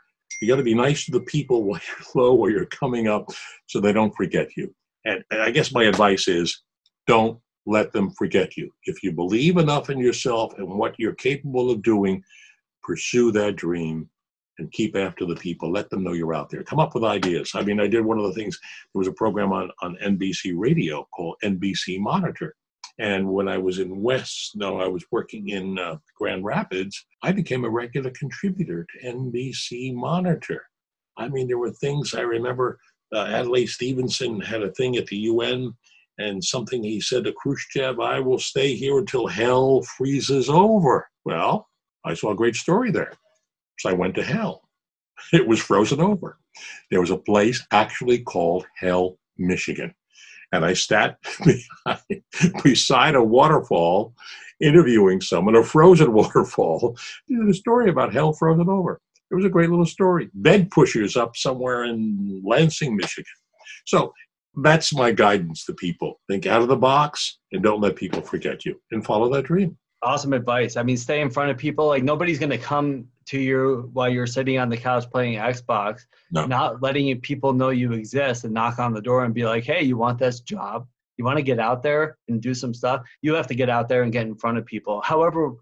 You 0.41 0.47
got 0.47 0.55
to 0.55 0.63
be 0.63 0.73
nice 0.73 1.05
to 1.05 1.11
the 1.11 1.19
people 1.19 1.63
while 1.65 1.81
you're 1.85 2.23
low, 2.23 2.33
while 2.33 2.49
you're 2.49 2.65
coming 2.65 3.09
up, 3.09 3.29
so 3.67 3.81
they 3.81 3.91
don't 3.91 4.15
forget 4.15 4.55
you. 4.55 4.73
And, 5.03 5.21
and 5.31 5.41
I 5.41 5.51
guess 5.51 5.73
my 5.73 5.83
advice 5.83 6.29
is 6.29 6.61
don't 7.07 7.39
let 7.65 7.91
them 7.91 8.11
forget 8.11 8.55
you. 8.55 8.71
If 8.85 9.03
you 9.03 9.11
believe 9.11 9.57
enough 9.57 9.89
in 9.89 9.99
yourself 9.99 10.57
and 10.57 10.67
what 10.69 10.95
you're 10.97 11.13
capable 11.13 11.69
of 11.69 11.81
doing, 11.81 12.23
pursue 12.83 13.33
that 13.33 13.57
dream 13.57 14.09
and 14.59 14.71
keep 14.71 14.95
after 14.95 15.25
the 15.25 15.35
people. 15.35 15.71
Let 15.71 15.89
them 15.89 16.03
know 16.03 16.13
you're 16.13 16.33
out 16.33 16.49
there. 16.49 16.63
Come 16.63 16.79
up 16.79 16.93
with 16.93 17.03
ideas. 17.03 17.51
I 17.55 17.63
mean, 17.63 17.79
I 17.79 17.87
did 17.87 18.05
one 18.05 18.17
of 18.17 18.25
the 18.25 18.33
things, 18.33 18.59
there 18.93 18.99
was 18.99 19.07
a 19.07 19.13
program 19.13 19.51
on, 19.51 19.71
on 19.81 19.97
NBC 20.03 20.53
radio 20.55 21.07
called 21.15 21.35
NBC 21.43 21.99
Monitor. 21.99 22.55
And 22.99 23.29
when 23.29 23.47
I 23.47 23.57
was 23.57 23.79
in 23.79 24.01
West, 24.01 24.51
no, 24.55 24.79
I 24.79 24.87
was 24.87 25.05
working 25.09 25.49
in 25.49 25.79
uh, 25.79 25.97
Grand 26.17 26.43
Rapids, 26.43 27.05
I 27.23 27.31
became 27.31 27.63
a 27.63 27.69
regular 27.69 28.11
contributor 28.11 28.85
to 28.85 29.07
NBC 29.07 29.93
Monitor. 29.93 30.65
I 31.17 31.29
mean, 31.29 31.47
there 31.47 31.57
were 31.57 31.71
things 31.71 32.13
I 32.13 32.21
remember 32.21 32.79
uh, 33.13 33.25
Adlai 33.25 33.65
Stevenson 33.65 34.39
had 34.41 34.63
a 34.63 34.71
thing 34.71 34.97
at 34.97 35.07
the 35.07 35.17
UN 35.17 35.73
and 36.19 36.43
something 36.43 36.83
he 36.83 36.99
said 36.99 37.23
to 37.23 37.33
Khrushchev, 37.33 37.99
I 37.99 38.19
will 38.19 38.39
stay 38.39 38.75
here 38.75 38.99
until 38.99 39.27
hell 39.27 39.81
freezes 39.83 40.49
over. 40.49 41.07
Well, 41.23 41.67
I 42.05 42.13
saw 42.13 42.31
a 42.31 42.35
great 42.35 42.55
story 42.55 42.91
there. 42.91 43.13
So 43.79 43.89
I 43.89 43.93
went 43.93 44.15
to 44.15 44.23
hell. 44.23 44.63
It 45.33 45.47
was 45.47 45.59
frozen 45.59 45.99
over. 46.01 46.37
There 46.91 47.01
was 47.01 47.11
a 47.11 47.17
place 47.17 47.65
actually 47.71 48.19
called 48.19 48.65
Hell, 48.77 49.17
Michigan. 49.37 49.93
and 50.51 50.65
I 50.65 50.73
sat 50.73 51.17
behind, 51.45 52.23
beside 52.63 53.15
a 53.15 53.23
waterfall 53.23 54.13
interviewing 54.61 55.21
someone, 55.21 55.55
a 55.55 55.63
frozen 55.63 56.11
waterfall. 56.21 56.97
You 57.27 57.37
know, 57.39 57.47
the 57.47 57.53
story 57.53 57.89
about 57.89 58.13
hell 58.13 58.33
frozen 58.33 58.69
over. 58.69 58.99
It 59.31 59.35
was 59.35 59.45
a 59.45 59.49
great 59.49 59.69
little 59.69 59.85
story. 59.85 60.29
Bed 60.33 60.71
pushers 60.71 61.15
up 61.15 61.37
somewhere 61.37 61.83
in 61.85 62.41
Lansing, 62.43 62.95
Michigan. 62.95 63.31
So 63.85 64.13
that's 64.63 64.93
my 64.93 65.11
guidance 65.11 65.65
to 65.65 65.73
people. 65.73 66.19
Think 66.27 66.47
out 66.47 66.61
of 66.61 66.67
the 66.67 66.75
box 66.75 67.37
and 67.51 67.61
don't 67.61 67.81
let 67.81 67.95
people 67.95 68.21
forget 68.21 68.65
you 68.65 68.81
and 68.91 69.05
follow 69.05 69.31
that 69.33 69.43
dream. 69.43 69.77
Awesome 70.01 70.33
advice. 70.33 70.77
I 70.77 70.83
mean, 70.83 70.97
stay 70.97 71.21
in 71.21 71.29
front 71.29 71.51
of 71.51 71.57
people. 71.57 71.87
Like 71.87 72.03
nobody's 72.03 72.39
going 72.39 72.49
to 72.49 72.57
come 72.57 73.05
to 73.29 73.39
you 73.39 73.89
while 73.93 74.09
you're 74.09 74.27
sitting 74.27 74.57
on 74.57 74.69
the 74.69 74.77
couch 74.77 75.09
playing 75.09 75.37
Xbox, 75.37 76.01
no. 76.31 76.45
not 76.45 76.81
letting 76.81 77.19
people 77.21 77.53
know 77.53 77.69
you 77.69 77.93
exist 77.93 78.43
and 78.43 78.53
knock 78.53 78.79
on 78.79 78.93
the 78.93 79.01
door 79.01 79.25
and 79.25 79.33
be 79.33 79.45
like, 79.45 79.63
hey, 79.63 79.83
you 79.83 79.97
want 79.97 80.19
this 80.19 80.41
job? 80.41 80.87
You 81.17 81.25
want 81.25 81.37
to 81.37 81.43
get 81.43 81.59
out 81.59 81.83
there 81.83 82.17
and 82.27 82.41
do 82.41 82.53
some 82.53 82.73
stuff? 82.73 83.01
You 83.21 83.33
have 83.33 83.47
to 83.47 83.55
get 83.55 83.69
out 83.69 83.89
there 83.89 84.03
and 84.03 84.11
get 84.11 84.25
in 84.25 84.35
front 84.35 84.57
of 84.57 84.65
people. 84.65 85.01
However, 85.01 85.53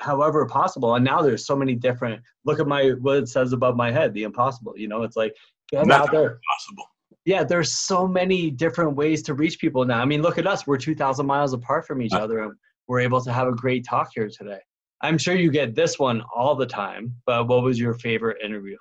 however 0.00 0.46
possible. 0.46 0.94
And 0.94 1.04
now 1.04 1.22
there's 1.22 1.46
so 1.46 1.56
many 1.56 1.74
different 1.74 2.22
look 2.44 2.60
at 2.60 2.66
my 2.66 2.90
what 3.00 3.16
it 3.16 3.28
says 3.28 3.52
above 3.52 3.76
my 3.76 3.90
head, 3.90 4.12
the 4.12 4.24
impossible. 4.24 4.74
You 4.76 4.88
know, 4.88 5.02
it's 5.02 5.16
like 5.16 5.34
get 5.70 5.90
out 5.90 6.10
there. 6.12 6.38
Possible 6.52 6.84
yeah, 7.26 7.42
there's 7.42 7.72
so 7.72 8.06
many 8.06 8.52
different 8.52 8.94
ways 8.96 9.20
to 9.24 9.34
reach 9.34 9.58
people 9.58 9.84
now. 9.84 10.00
I 10.00 10.04
mean, 10.04 10.22
look 10.22 10.38
at 10.38 10.46
us. 10.46 10.64
We're 10.64 10.78
2,000 10.78 11.26
miles 11.26 11.52
apart 11.52 11.84
from 11.84 12.00
each 12.00 12.12
other, 12.12 12.38
and 12.38 12.52
we're 12.86 13.00
able 13.00 13.20
to 13.20 13.32
have 13.32 13.48
a 13.48 13.52
great 13.52 13.84
talk 13.84 14.12
here 14.14 14.30
today. 14.30 14.60
I'm 15.02 15.18
sure 15.18 15.34
you 15.34 15.50
get 15.50 15.74
this 15.74 15.98
one 15.98 16.22
all 16.34 16.54
the 16.54 16.66
time, 16.66 17.14
but 17.26 17.48
what 17.48 17.62
was 17.62 17.78
your 17.78 17.94
favorite 17.94 18.38
interview? 18.42 18.76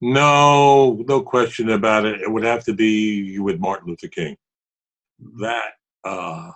No, 0.00 1.02
no 1.08 1.22
question 1.22 1.70
about 1.70 2.04
it. 2.04 2.20
It 2.20 2.30
would 2.30 2.44
have 2.44 2.64
to 2.64 2.74
be 2.74 3.14
you 3.14 3.42
with 3.42 3.58
Martin 3.58 3.88
Luther 3.88 4.08
King. 4.08 4.36
That 5.40 5.70
uh, 6.04 6.50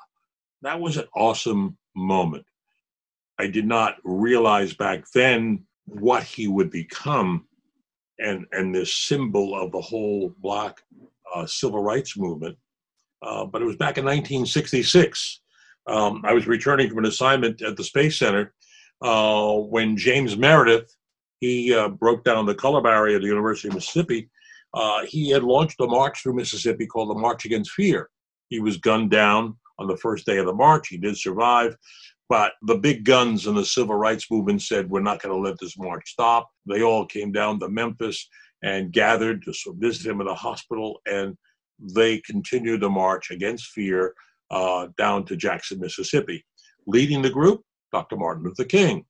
that 0.63 0.79
was 0.79 0.99
an 0.99 1.07
awesome 1.15 1.77
moment. 1.97 2.45
I 3.39 3.47
did 3.47 3.67
not 3.67 3.97
realize 4.05 4.75
back 4.75 5.05
then 5.15 5.65
what 5.87 6.23
he 6.23 6.47
would 6.47 6.71
become 6.71 7.47
and 8.19 8.47
and 8.53 8.75
this 8.75 8.95
symbol 8.95 9.59
of 9.59 9.73
the 9.73 9.81
whole 9.81 10.35
black 10.39 10.83
uh, 11.35 11.47
civil 11.47 11.83
rights 11.83 12.19
movement. 12.19 12.57
Uh, 13.23 13.45
but 13.45 13.63
it 13.63 13.67
was 13.67 13.77
back 13.77 13.99
in 13.99 14.05
1966. 14.05 15.40
Um, 15.87 16.23
I 16.25 16.33
was 16.33 16.47
returning 16.47 16.89
from 16.89 16.99
an 16.99 17.07
assignment 17.07 17.63
at 17.63 17.77
the 17.77 17.85
Space 17.85 18.19
Center 18.19 18.55
uh, 19.03 19.55
when 19.55 19.97
James 19.97 20.37
Meredith 20.37 20.95
he 21.41 21.75
uh, 21.75 21.89
broke 21.89 22.23
down 22.23 22.47
the 22.47 22.55
color 22.55 22.83
barrier 22.83 23.17
at 23.17 23.23
the 23.23 23.29
University 23.29 23.69
of 23.69 23.75
Mississippi. 23.75 24.29
Uh, 24.75 25.05
he 25.07 25.31
had 25.31 25.43
launched 25.43 25.81
a 25.81 25.87
march 25.87 26.23
through 26.23 26.35
Mississippi 26.35 26.87
called 26.87 27.11
the 27.11 27.21
March 27.21 27.45
Against 27.45 27.73
Fear. 27.73 28.09
He 28.49 28.61
was 28.61 28.77
gunned 28.77 29.11
down 29.11 29.57
on 29.79 29.89
the 29.89 29.97
first 29.97 30.27
day 30.27 30.37
of 30.37 30.47
the 30.47 30.53
march. 30.53 30.89
He 30.89 30.99
did 30.99 31.17
survive, 31.17 31.75
but 32.29 32.53
the 32.63 32.77
big 32.77 33.05
guns 33.05 33.47
in 33.47 33.55
the 33.55 33.65
civil 33.65 33.95
rights 33.95 34.31
movement 34.31 34.63
said, 34.63 34.91
we're 34.91 35.01
not 35.01 35.23
going 35.23 35.35
to 35.35 35.41
let 35.41 35.59
this 35.59 35.79
march 35.79 36.13
stop. 36.13 36.51
They 36.67 36.83
all 36.83 37.07
came 37.07 37.33
down 37.33 37.59
to 37.61 37.69
Memphis 37.69 38.29
and 38.63 38.93
gathered 38.93 39.43
to 39.45 39.55
visit 39.79 40.11
him 40.11 40.21
in 40.21 40.27
the 40.27 40.35
hospital, 40.35 41.01
and 41.07 41.37
they 41.79 42.19
continued 42.19 42.83
the 42.83 42.91
march 42.91 43.31
against 43.31 43.69
fear 43.69 44.15
uh, 44.51 44.89
down 44.99 45.25
to 45.27 45.37
Jackson, 45.37 45.81
Mississippi. 45.81 46.45
Leading 46.87 47.23
the 47.23 47.31
group, 47.31 47.63
Dr. 47.93 48.17
Martin 48.17 48.45
Luther 48.45 48.65
King, 48.65 49.05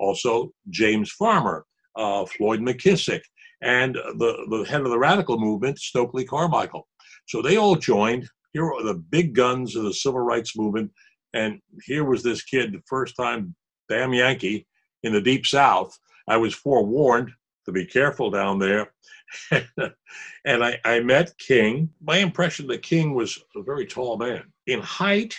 also 0.00 0.52
James 0.70 1.10
Farmer, 1.12 1.64
uh, 1.96 2.24
Floyd 2.26 2.60
McKissick, 2.60 3.22
and 3.62 3.94
the, 3.94 4.46
the 4.50 4.64
head 4.68 4.82
of 4.82 4.90
the 4.90 4.98
radical 4.98 5.38
movement, 5.38 5.78
Stokely 5.78 6.24
Carmichael. 6.24 6.86
So 7.26 7.40
they 7.40 7.56
all 7.56 7.76
joined. 7.76 8.28
Here 8.52 8.66
are 8.66 8.82
the 8.84 8.94
big 8.94 9.34
guns 9.34 9.74
of 9.74 9.84
the 9.84 9.94
civil 9.94 10.20
rights 10.20 10.56
movement 10.56 10.90
and 11.34 11.60
here 11.82 12.04
was 12.04 12.22
this 12.22 12.42
kid, 12.42 12.72
the 12.72 12.82
first 12.86 13.16
time, 13.16 13.54
damn 13.90 14.14
Yankee, 14.14 14.66
in 15.02 15.12
the 15.12 15.20
deep 15.20 15.44
South. 15.44 15.98
I 16.28 16.38
was 16.38 16.54
forewarned 16.54 17.30
to 17.66 17.72
be 17.72 17.84
careful 17.84 18.30
down 18.30 18.58
there. 18.58 18.92
and 20.44 20.64
I, 20.64 20.78
I 20.84 21.00
met 21.00 21.36
King. 21.38 21.90
My 22.02 22.18
impression 22.18 22.66
that 22.68 22.82
King 22.82 23.14
was 23.14 23.38
a 23.56 23.62
very 23.62 23.86
tall 23.86 24.16
man. 24.16 24.44
In 24.66 24.80
height, 24.80 25.36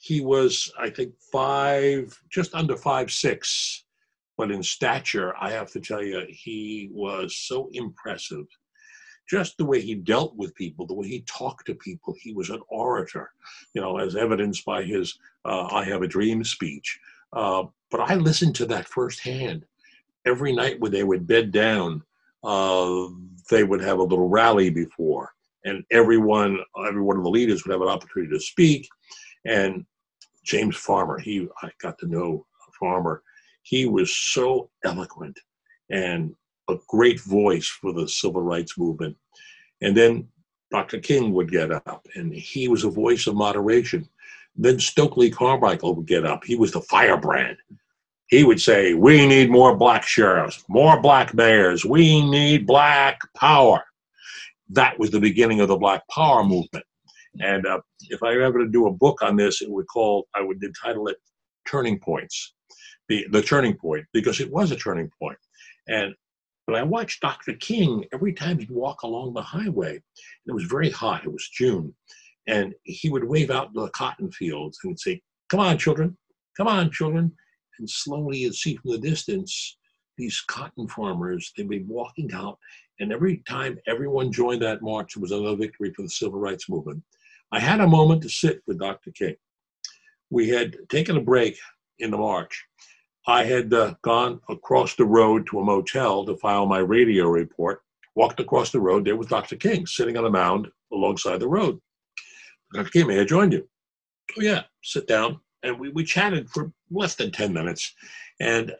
he 0.00 0.20
was, 0.20 0.72
I 0.78 0.90
think, 0.90 1.14
five, 1.32 2.18
just 2.30 2.54
under 2.54 2.76
five 2.76 3.10
six. 3.10 3.84
But 4.38 4.50
in 4.50 4.62
stature, 4.62 5.34
I 5.38 5.50
have 5.50 5.70
to 5.72 5.80
tell 5.80 6.02
you, 6.02 6.24
he 6.28 6.90
was 6.92 7.36
so 7.36 7.68
impressive 7.72 8.46
just 9.28 9.56
the 9.56 9.64
way 9.64 9.80
he 9.80 9.94
dealt 9.94 10.36
with 10.36 10.54
people, 10.54 10.86
the 10.86 10.94
way 10.94 11.08
he 11.08 11.22
talked 11.22 11.66
to 11.66 11.74
people. 11.74 12.14
He 12.20 12.34
was 12.34 12.50
an 12.50 12.60
orator, 12.68 13.30
you 13.74 13.80
know, 13.80 13.98
as 13.98 14.16
evidenced 14.16 14.64
by 14.64 14.82
his 14.82 15.18
uh, 15.44 15.68
I 15.70 15.84
Have 15.84 16.02
a 16.02 16.06
Dream 16.08 16.44
speech. 16.44 16.98
Uh, 17.32 17.64
but 17.90 18.00
I 18.00 18.16
listened 18.16 18.54
to 18.56 18.66
that 18.66 18.88
firsthand. 18.88 19.64
Every 20.26 20.52
night 20.52 20.80
when 20.80 20.92
they 20.92 21.02
would 21.02 21.26
bed 21.26 21.50
down, 21.50 22.02
uh, 22.44 23.06
they 23.50 23.64
would 23.64 23.82
have 23.82 23.98
a 23.98 24.02
little 24.02 24.28
rally 24.28 24.70
before, 24.70 25.30
and 25.64 25.84
everyone, 25.90 26.58
every 26.86 27.02
one 27.02 27.16
of 27.16 27.24
the 27.24 27.30
leaders 27.30 27.64
would 27.64 27.72
have 27.72 27.82
an 27.82 27.88
opportunity 27.88 28.32
to 28.32 28.40
speak. 28.40 28.88
And 29.44 29.84
James 30.44 30.76
Farmer, 30.76 31.18
he, 31.18 31.48
I 31.62 31.70
got 31.80 31.98
to 31.98 32.06
know 32.06 32.46
Farmer. 32.78 33.22
He 33.62 33.86
was 33.86 34.14
so 34.14 34.70
eloquent 34.84 35.38
and 35.90 36.34
a 36.68 36.76
great 36.88 37.20
voice 37.20 37.68
for 37.68 37.92
the 37.92 38.08
civil 38.08 38.42
rights 38.42 38.76
movement. 38.76 39.16
And 39.80 39.96
then 39.96 40.28
Dr. 40.70 40.98
King 40.98 41.32
would 41.32 41.50
get 41.50 41.70
up, 41.70 42.06
and 42.16 42.32
he 42.34 42.66
was 42.66 42.84
a 42.84 42.90
voice 42.90 43.26
of 43.26 43.36
moderation. 43.36 44.08
Then 44.56 44.80
Stokely 44.80 45.30
Carmichael 45.30 45.94
would 45.94 46.06
get 46.06 46.24
up. 46.24 46.44
He 46.44 46.56
was 46.56 46.72
the 46.72 46.80
firebrand. 46.82 47.56
He 48.32 48.44
would 48.44 48.62
say, 48.62 48.94
We 48.94 49.26
need 49.26 49.50
more 49.50 49.76
black 49.76 50.04
sheriffs, 50.04 50.64
more 50.66 50.98
black 50.98 51.34
mayors. 51.34 51.84
We 51.84 52.24
need 52.30 52.66
black 52.66 53.20
power. 53.36 53.84
That 54.70 54.98
was 54.98 55.10
the 55.10 55.20
beginning 55.20 55.60
of 55.60 55.68
the 55.68 55.76
black 55.76 56.00
power 56.08 56.42
movement. 56.42 56.86
And 57.40 57.66
uh, 57.66 57.80
if 58.08 58.22
I 58.22 58.34
were 58.34 58.40
ever 58.40 58.60
to 58.60 58.70
do 58.70 58.86
a 58.86 58.90
book 58.90 59.20
on 59.20 59.36
this, 59.36 59.60
it 59.60 59.70
would 59.70 59.86
call, 59.86 60.28
I 60.34 60.40
would 60.40 60.64
entitle 60.64 61.08
it 61.08 61.18
Turning 61.68 61.98
Points, 61.98 62.54
the, 63.06 63.26
the 63.32 63.42
turning 63.42 63.74
point, 63.74 64.06
because 64.14 64.40
it 64.40 64.50
was 64.50 64.70
a 64.70 64.76
turning 64.76 65.10
point. 65.20 65.36
And 65.88 66.14
but 66.66 66.76
I 66.76 66.84
watched 66.84 67.20
Dr. 67.20 67.52
King 67.56 68.06
every 68.14 68.32
time 68.32 68.58
he'd 68.58 68.70
walk 68.70 69.02
along 69.02 69.34
the 69.34 69.42
highway. 69.42 70.00
It 70.46 70.52
was 70.52 70.64
very 70.64 70.88
hot, 70.88 71.26
it 71.26 71.32
was 71.32 71.50
June. 71.52 71.94
And 72.46 72.72
he 72.84 73.10
would 73.10 73.24
wave 73.24 73.50
out 73.50 73.74
the 73.74 73.90
cotton 73.90 74.32
fields 74.32 74.78
and 74.84 74.98
say, 74.98 75.20
Come 75.50 75.60
on, 75.60 75.76
children, 75.76 76.16
come 76.56 76.66
on, 76.66 76.90
children. 76.90 77.36
And 77.78 77.88
slowly 77.88 78.38
you'd 78.38 78.54
see 78.54 78.76
from 78.76 78.92
the 78.92 78.98
distance 78.98 79.78
these 80.16 80.40
cotton 80.46 80.88
farmers, 80.88 81.52
they'd 81.56 81.68
be 81.68 81.84
walking 81.84 82.32
out. 82.34 82.58
And 83.00 83.12
every 83.12 83.42
time 83.48 83.78
everyone 83.86 84.30
joined 84.30 84.62
that 84.62 84.82
march, 84.82 85.16
it 85.16 85.20
was 85.20 85.32
another 85.32 85.56
victory 85.56 85.92
for 85.94 86.02
the 86.02 86.08
civil 86.08 86.38
rights 86.38 86.68
movement. 86.68 87.02
I 87.50 87.60
had 87.60 87.80
a 87.80 87.86
moment 87.86 88.22
to 88.22 88.28
sit 88.28 88.62
with 88.66 88.78
Dr. 88.78 89.10
King. 89.10 89.36
We 90.30 90.48
had 90.48 90.76
taken 90.88 91.16
a 91.16 91.20
break 91.20 91.58
in 91.98 92.10
the 92.10 92.18
march 92.18 92.64
I 93.26 93.44
had 93.44 93.72
uh, 93.72 93.94
gone 94.02 94.40
across 94.48 94.94
the 94.94 95.04
road 95.04 95.46
to 95.46 95.60
a 95.60 95.64
motel 95.64 96.24
to 96.24 96.36
file 96.36 96.66
my 96.66 96.78
radio 96.78 97.28
report. 97.28 97.82
Walked 98.14 98.40
across 98.40 98.70
the 98.70 98.80
road. 98.80 99.04
There 99.04 99.16
was 99.16 99.28
Dr. 99.28 99.56
King 99.56 99.86
sitting 99.86 100.16
on 100.16 100.26
a 100.26 100.30
mound 100.30 100.68
alongside 100.92 101.40
the 101.40 101.48
road. 101.48 101.80
Dr. 102.74 102.90
King, 102.90 103.06
may 103.06 103.20
I 103.20 103.24
join 103.24 103.52
you? 103.52 103.66
Oh, 104.38 104.42
yeah, 104.42 104.62
sit 104.82 105.06
down. 105.06 105.40
And 105.62 105.78
we, 105.78 105.90
we 105.90 106.04
chatted 106.04 106.50
for 106.50 106.72
less 106.90 107.14
than 107.14 107.30
10 107.30 107.52
minutes. 107.52 107.94
And 108.40 108.72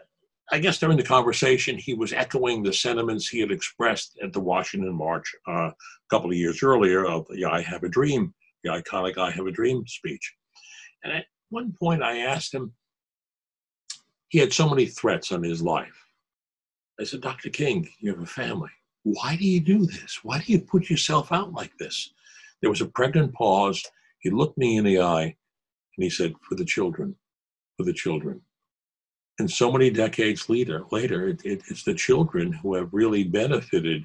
I 0.50 0.58
guess 0.58 0.78
during 0.78 0.96
the 0.96 1.02
conversation, 1.02 1.78
he 1.78 1.94
was 1.94 2.12
echoing 2.12 2.62
the 2.62 2.72
sentiments 2.72 3.28
he 3.28 3.40
had 3.40 3.50
expressed 3.50 4.18
at 4.22 4.32
the 4.32 4.40
Washington 4.40 4.94
March 4.94 5.30
uh, 5.48 5.68
a 5.70 5.74
couple 6.10 6.30
of 6.30 6.36
years 6.36 6.62
earlier 6.62 7.06
of 7.06 7.26
the 7.28 7.44
I 7.44 7.62
Have 7.62 7.84
a 7.84 7.88
Dream, 7.88 8.34
the 8.62 8.70
iconic 8.70 9.16
I 9.16 9.30
Have 9.30 9.46
a 9.46 9.52
Dream 9.52 9.84
speech. 9.86 10.34
And 11.04 11.12
at 11.12 11.24
one 11.50 11.72
point, 11.78 12.02
I 12.02 12.18
asked 12.18 12.52
him, 12.52 12.72
he 14.28 14.38
had 14.38 14.52
so 14.52 14.68
many 14.68 14.86
threats 14.86 15.32
on 15.32 15.42
his 15.42 15.62
life. 15.62 16.06
I 17.00 17.04
said, 17.04 17.20
Dr. 17.20 17.50
King, 17.50 17.88
you 18.00 18.10
have 18.10 18.22
a 18.22 18.26
family. 18.26 18.70
Why 19.04 19.36
do 19.36 19.46
you 19.46 19.60
do 19.60 19.86
this? 19.86 20.20
Why 20.22 20.38
do 20.38 20.52
you 20.52 20.60
put 20.60 20.90
yourself 20.90 21.32
out 21.32 21.52
like 21.52 21.76
this? 21.78 22.12
There 22.60 22.70
was 22.70 22.80
a 22.80 22.86
pregnant 22.86 23.34
pause. 23.34 23.82
He 24.20 24.30
looked 24.30 24.56
me 24.58 24.76
in 24.76 24.84
the 24.84 25.00
eye 25.00 25.36
and 25.96 26.04
he 26.04 26.10
said, 26.10 26.34
For 26.48 26.54
the 26.54 26.64
children, 26.64 27.16
for 27.76 27.84
the 27.84 27.92
children. 27.92 28.40
And 29.38 29.50
so 29.50 29.72
many 29.72 29.90
decades 29.90 30.48
later, 30.48 30.84
later 30.90 31.28
it, 31.28 31.40
it, 31.44 31.62
it's 31.68 31.84
the 31.84 31.94
children 31.94 32.52
who 32.52 32.74
have 32.74 32.92
really 32.92 33.24
benefited 33.24 34.04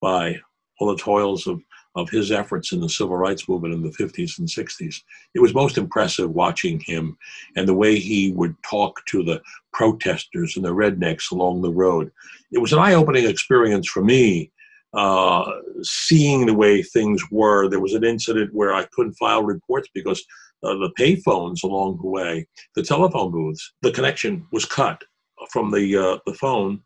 by 0.00 0.38
all 0.78 0.88
the 0.88 1.02
toils 1.02 1.46
of 1.46 1.60
of 1.98 2.08
his 2.10 2.30
efforts 2.30 2.72
in 2.72 2.80
the 2.80 2.88
civil 2.88 3.16
rights 3.16 3.48
movement 3.48 3.74
in 3.74 3.82
the 3.82 3.90
50s 3.90 4.38
and 4.38 4.48
60s. 4.48 5.02
It 5.34 5.40
was 5.40 5.54
most 5.54 5.78
impressive 5.78 6.30
watching 6.30 6.80
him 6.80 7.18
and 7.56 7.66
the 7.66 7.74
way 7.74 7.98
he 7.98 8.30
would 8.32 8.54
talk 8.62 9.04
to 9.06 9.24
the 9.24 9.42
protesters 9.72 10.56
and 10.56 10.64
the 10.64 10.74
rednecks 10.74 11.32
along 11.32 11.60
the 11.60 11.72
road. 11.72 12.12
It 12.52 12.58
was 12.58 12.72
an 12.72 12.78
eye 12.78 12.94
opening 12.94 13.28
experience 13.28 13.88
for 13.88 14.04
me 14.04 14.52
uh, 14.94 15.50
seeing 15.82 16.46
the 16.46 16.54
way 16.54 16.82
things 16.82 17.22
were. 17.30 17.68
There 17.68 17.80
was 17.80 17.94
an 17.94 18.04
incident 18.04 18.54
where 18.54 18.72
I 18.72 18.86
couldn't 18.92 19.14
file 19.14 19.42
reports 19.42 19.88
because 19.92 20.24
uh, 20.62 20.74
the 20.74 20.90
pay 20.96 21.16
phones 21.16 21.62
along 21.62 21.98
the 22.00 22.08
way, 22.08 22.46
the 22.74 22.82
telephone 22.82 23.30
booths, 23.30 23.72
the 23.82 23.92
connection 23.92 24.46
was 24.52 24.64
cut 24.64 25.02
from 25.50 25.70
the 25.70 25.96
uh, 25.96 26.18
the 26.26 26.34
phone, 26.34 26.80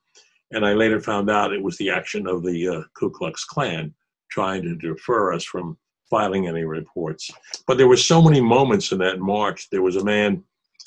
and 0.51 0.65
I 0.67 0.75
later 0.75 1.01
found 1.01 1.31
out 1.31 1.53
it 1.53 1.63
was 1.63 1.77
the 1.79 1.91
action 1.91 2.27
of 2.27 2.43
the 2.43 2.69
uh, 2.69 2.83
Ku 2.95 3.11
Klux 3.11 3.45
Klan 3.45 3.95
trying 4.31 4.63
to 4.63 4.75
defer 4.77 5.33
us 5.33 5.45
from 5.45 5.77
filing 6.09 6.47
any 6.47 6.65
reports. 6.65 7.31
But 7.67 7.79
there 7.79 7.89
were 7.89 7.97
so 7.97 8.21
many 8.21 8.41
moments 8.41 8.93
in 8.93 8.99
that 8.99 9.21
march. 9.21 9.71
There 9.71 9.83
was 9.83 9.97
a 9.97 10.05
man 10.05 10.45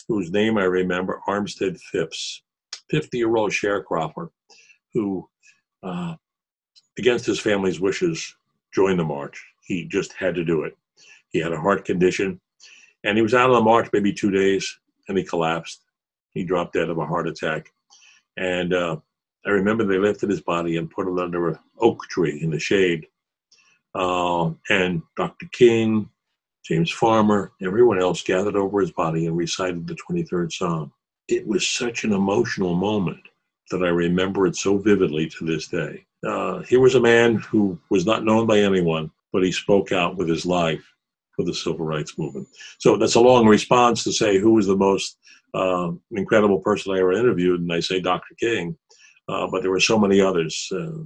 whose 0.08 0.32
name 0.32 0.58
I 0.58 0.66
remember, 0.66 1.22
Armstead 1.28 1.80
Phipps, 1.80 2.44
50 2.92 3.18
year 3.18 3.36
old 3.36 3.52
sharecropper, 3.52 4.30
who, 4.94 5.28
uh, 5.82 6.16
against 6.98 7.26
his 7.26 7.40
family's 7.40 7.80
wishes, 7.80 8.36
joined 8.74 9.00
the 9.00 9.04
march. 9.04 9.44
He 9.64 9.86
just 9.86 10.14
had 10.14 10.36
to 10.36 10.46
do 10.46 10.64
it. 10.64 10.78
He 11.30 11.40
had 11.40 11.54
a 11.54 11.60
heart 11.60 11.86
condition, 11.86 12.40
and 13.06 13.18
he 13.18 13.22
was 13.22 13.34
out 13.34 13.52
on 13.52 13.56
the 13.56 13.62
march 13.62 13.90
maybe 13.94 14.12
two 14.12 14.32
days, 14.32 14.78
and 15.08 15.18
he 15.18 15.24
collapsed. 15.24 15.82
He 16.34 16.44
dropped 16.44 16.74
dead 16.74 16.90
of 16.90 16.98
a 16.98 17.06
heart 17.06 17.28
attack. 17.28 17.72
And 18.36 18.74
uh, 18.74 18.98
I 19.46 19.52
remember 19.52 19.86
they 19.86 20.00
lifted 20.00 20.30
his 20.30 20.42
body 20.42 20.78
and 20.78 20.90
put 20.90 21.08
it 21.08 21.20
under 21.20 21.50
an 21.50 21.60
oak 21.80 22.04
tree 22.10 22.42
in 22.42 22.50
the 22.50 22.60
shade. 22.60 23.08
Uh, 23.94 24.52
and 24.70 25.02
Dr. 25.16 25.48
King, 25.54 26.10
James 26.66 26.92
Farmer, 26.92 27.54
everyone 27.62 28.02
else 28.02 28.24
gathered 28.24 28.56
over 28.56 28.82
his 28.82 28.92
body 28.92 29.28
and 29.28 29.38
recited 29.38 29.88
the 29.88 29.96
23rd 29.96 30.52
Psalm. 30.52 30.92
It 31.30 31.48
was 31.48 31.66
such 31.66 32.04
an 32.04 32.12
emotional 32.12 32.74
moment 32.74 33.22
that 33.72 33.84
I 33.84 33.90
remember 33.90 34.48
it 34.48 34.56
so 34.56 34.78
vividly 34.78 35.30
to 35.30 35.46
this 35.46 35.68
day. 35.68 36.06
Uh, 36.28 36.60
he 36.64 36.76
was 36.76 36.96
a 36.96 37.00
man 37.00 37.36
who 37.36 37.80
was 37.90 38.06
not 38.06 38.26
known 38.26 38.48
by 38.48 38.60
anyone, 38.60 39.12
but 39.32 39.44
he 39.44 39.52
spoke 39.52 39.92
out 39.92 40.18
with 40.18 40.28
his 40.28 40.46
life 40.46 40.95
for 41.36 41.44
the 41.44 41.54
civil 41.54 41.86
rights 41.86 42.18
movement. 42.18 42.48
So 42.80 42.98
that's 42.98 43.16
a 43.16 43.20
long 43.20 43.48
response 43.48 44.04
to 44.04 44.12
say 44.12 44.38
who 44.38 44.54
was 44.54 44.68
the 44.68 44.78
most 44.78 45.18
uh, 45.54 45.92
incredible 46.12 46.60
person 46.60 46.94
I 46.94 47.00
ever 47.00 47.14
interviewed, 47.14 47.62
and 47.62 47.72
I 47.72 47.80
say 47.80 48.00
Dr. 48.00 48.36
King, 48.40 48.78
uh, 49.28 49.48
but 49.48 49.62
there 49.62 49.72
were 49.72 49.80
so 49.80 49.98
many 49.98 50.22
others. 50.22 50.70
Uh, 50.72 51.04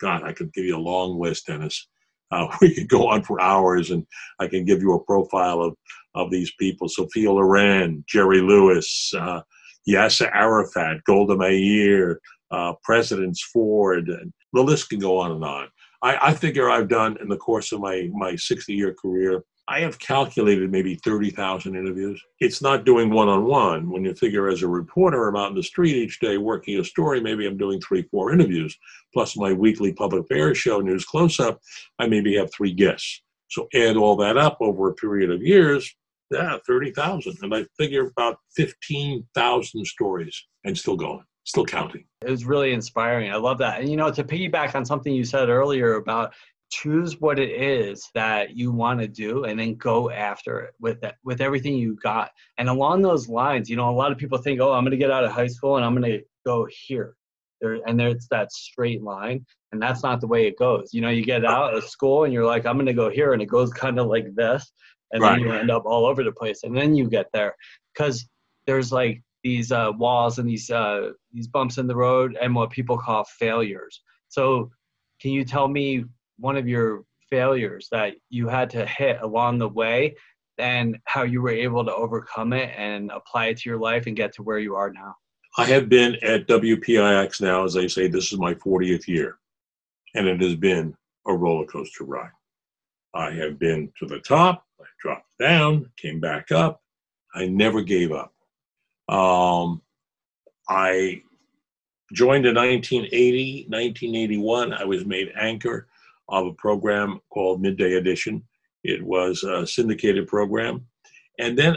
God, 0.00 0.22
I 0.24 0.32
could 0.32 0.52
give 0.52 0.64
you 0.64 0.76
a 0.76 0.78
long 0.78 1.20
list, 1.20 1.46
Dennis. 1.46 1.88
Uh, 2.30 2.48
we 2.60 2.74
could 2.74 2.88
go 2.88 3.08
on 3.08 3.22
for 3.22 3.40
hours, 3.40 3.90
and 3.90 4.06
I 4.38 4.46
can 4.46 4.64
give 4.64 4.80
you 4.80 4.94
a 4.94 5.04
profile 5.04 5.60
of, 5.60 5.76
of 6.14 6.30
these 6.30 6.52
people: 6.58 6.88
Sophia 6.88 7.32
Loren, 7.32 8.04
Jerry 8.08 8.40
Lewis, 8.40 9.12
uh, 9.18 9.40
Yasser 9.88 10.30
Arafat, 10.32 11.02
Golda 11.04 11.36
Meir, 11.36 12.20
uh, 12.50 12.74
Presidents 12.82 13.42
Ford, 13.42 14.08
and 14.08 14.32
the 14.52 14.62
list 14.62 14.90
can 14.90 15.00
go 15.00 15.18
on 15.18 15.32
and 15.32 15.44
on. 15.44 15.68
I, 16.02 16.30
I 16.30 16.34
figure 16.34 16.70
I've 16.70 16.88
done 16.88 17.16
in 17.20 17.28
the 17.28 17.36
course 17.36 17.72
of 17.72 17.80
my 17.80 18.08
my 18.12 18.36
60 18.36 18.72
year 18.72 18.94
career 18.94 19.44
I 19.72 19.80
have 19.80 19.98
calculated 19.98 20.70
maybe 20.70 20.96
30,000 20.96 21.74
interviews. 21.74 22.22
It's 22.40 22.60
not 22.60 22.84
doing 22.84 23.08
one 23.08 23.30
on 23.30 23.46
one. 23.46 23.88
When 23.90 24.04
you 24.04 24.14
figure 24.14 24.48
as 24.48 24.62
a 24.62 24.68
reporter, 24.68 25.26
I'm 25.26 25.36
out 25.36 25.48
in 25.48 25.56
the 25.56 25.62
street 25.62 25.96
each 25.96 26.20
day 26.20 26.36
working 26.36 26.78
a 26.78 26.84
story, 26.84 27.22
maybe 27.22 27.46
I'm 27.46 27.56
doing 27.56 27.80
three, 27.80 28.02
four 28.10 28.34
interviews, 28.34 28.76
plus 29.14 29.34
my 29.34 29.54
weekly 29.54 29.94
public 29.94 30.24
affairs 30.24 30.58
show, 30.58 30.80
News 30.80 31.06
Close 31.06 31.40
Up, 31.40 31.58
I 31.98 32.06
maybe 32.06 32.36
have 32.36 32.52
three 32.52 32.74
guests. 32.74 33.22
So 33.48 33.66
add 33.72 33.96
all 33.96 34.14
that 34.16 34.36
up 34.36 34.58
over 34.60 34.90
a 34.90 34.94
period 34.94 35.30
of 35.30 35.40
years, 35.40 35.90
yeah, 36.30 36.58
30,000. 36.66 37.38
And 37.40 37.54
I 37.54 37.64
figure 37.78 38.08
about 38.14 38.36
15,000 38.56 39.86
stories 39.86 40.48
and 40.64 40.76
still 40.76 40.96
going, 40.96 41.24
still 41.44 41.64
counting. 41.64 42.04
It 42.20 42.30
was 42.30 42.44
really 42.44 42.74
inspiring. 42.74 43.32
I 43.32 43.36
love 43.36 43.56
that. 43.58 43.80
And, 43.80 43.88
you 43.88 43.96
know, 43.96 44.10
to 44.10 44.22
piggyback 44.22 44.74
on 44.74 44.84
something 44.84 45.14
you 45.14 45.24
said 45.24 45.48
earlier 45.48 45.94
about 45.94 46.34
choose 46.72 47.20
what 47.20 47.38
it 47.38 47.50
is 47.50 48.08
that 48.14 48.56
you 48.56 48.72
want 48.72 48.98
to 48.98 49.06
do 49.06 49.44
and 49.44 49.60
then 49.60 49.74
go 49.74 50.10
after 50.10 50.60
it 50.60 50.74
with 50.80 51.00
that 51.02 51.16
with 51.22 51.40
everything 51.40 51.76
you 51.76 51.96
got. 52.02 52.30
And 52.56 52.68
along 52.68 53.02
those 53.02 53.28
lines 53.28 53.68
you 53.68 53.76
know 53.76 53.90
a 53.90 53.92
lot 53.92 54.10
of 54.10 54.18
people 54.18 54.38
think 54.38 54.60
oh 54.60 54.72
i'm 54.72 54.82
going 54.82 54.92
to 54.92 54.96
get 54.96 55.10
out 55.10 55.24
of 55.24 55.32
high 55.32 55.48
school 55.48 55.76
and 55.76 55.84
i'm 55.84 55.94
going 55.94 56.10
to 56.10 56.24
go 56.46 56.66
here. 56.86 57.14
There 57.60 57.78
and 57.86 58.00
there's 58.00 58.26
that 58.30 58.50
straight 58.52 59.02
line 59.02 59.44
and 59.70 59.80
that's 59.80 60.02
not 60.02 60.20
the 60.20 60.26
way 60.26 60.46
it 60.46 60.58
goes. 60.58 60.90
You 60.92 61.02
know 61.02 61.10
you 61.10 61.24
get 61.24 61.44
out 61.44 61.74
of 61.74 61.84
school 61.84 62.24
and 62.24 62.32
you're 62.32 62.46
like 62.46 62.66
i'm 62.66 62.76
going 62.76 62.86
to 62.86 62.94
go 62.94 63.10
here 63.10 63.34
and 63.34 63.42
it 63.42 63.46
goes 63.46 63.72
kind 63.72 63.98
of 63.98 64.06
like 64.06 64.34
this 64.34 64.72
and 65.12 65.22
right. 65.22 65.36
then 65.36 65.40
you 65.40 65.52
end 65.52 65.70
up 65.70 65.84
all 65.84 66.06
over 66.06 66.24
the 66.24 66.32
place 66.32 66.62
and 66.64 66.76
then 66.76 66.94
you 66.94 67.08
get 67.08 67.26
there. 67.32 67.54
Because 67.92 68.26
there's 68.66 68.90
like 68.90 69.22
these 69.42 69.70
uh, 69.72 69.92
walls 69.96 70.38
and 70.38 70.48
these 70.48 70.70
uh, 70.70 71.10
these 71.32 71.48
bumps 71.48 71.78
in 71.78 71.86
the 71.86 71.96
road 71.96 72.36
and 72.40 72.54
what 72.54 72.70
people 72.70 72.98
call 72.98 73.24
failures. 73.24 74.00
So 74.28 74.70
can 75.20 75.30
you 75.30 75.44
tell 75.44 75.68
me 75.68 76.04
one 76.42 76.56
of 76.56 76.68
your 76.68 77.04
failures 77.30 77.88
that 77.92 78.14
you 78.28 78.48
had 78.48 78.68
to 78.68 78.84
hit 78.84 79.22
along 79.22 79.58
the 79.58 79.68
way 79.68 80.14
and 80.58 80.98
how 81.04 81.22
you 81.22 81.40
were 81.40 81.50
able 81.50 81.84
to 81.84 81.94
overcome 81.94 82.52
it 82.52 82.74
and 82.76 83.10
apply 83.12 83.46
it 83.46 83.58
to 83.58 83.70
your 83.70 83.78
life 83.78 84.06
and 84.06 84.16
get 84.16 84.34
to 84.34 84.42
where 84.42 84.58
you 84.58 84.74
are 84.74 84.92
now? 84.92 85.14
I 85.56 85.64
have 85.66 85.88
been 85.88 86.16
at 86.22 86.48
WPIX 86.48 87.40
now, 87.40 87.64
as 87.64 87.76
I 87.76 87.86
say, 87.86 88.08
this 88.08 88.32
is 88.32 88.38
my 88.38 88.54
40th 88.54 89.06
year, 89.06 89.38
and 90.14 90.26
it 90.26 90.40
has 90.40 90.56
been 90.56 90.94
a 91.26 91.34
roller 91.34 91.66
coaster 91.66 92.04
ride. 92.04 92.30
I 93.14 93.30
have 93.32 93.58
been 93.58 93.92
to 94.00 94.06
the 94.06 94.18
top, 94.18 94.64
I 94.80 94.84
dropped 95.00 95.30
down, 95.38 95.90
came 95.96 96.18
back 96.18 96.50
up. 96.50 96.82
I 97.34 97.46
never 97.46 97.82
gave 97.82 98.10
up. 98.12 98.34
Um, 99.08 99.80
I 100.68 101.22
joined 102.12 102.46
in 102.46 102.56
1980, 102.56 103.66
1981. 103.68 104.72
I 104.72 104.84
was 104.84 105.04
made 105.04 105.32
anchor 105.36 105.86
of 106.32 106.46
a 106.46 106.54
program 106.54 107.20
called 107.30 107.60
Midday 107.60 107.94
Edition. 107.94 108.42
It 108.82 109.02
was 109.02 109.44
a 109.44 109.66
syndicated 109.66 110.26
program. 110.26 110.86
And 111.38 111.56
then 111.56 111.76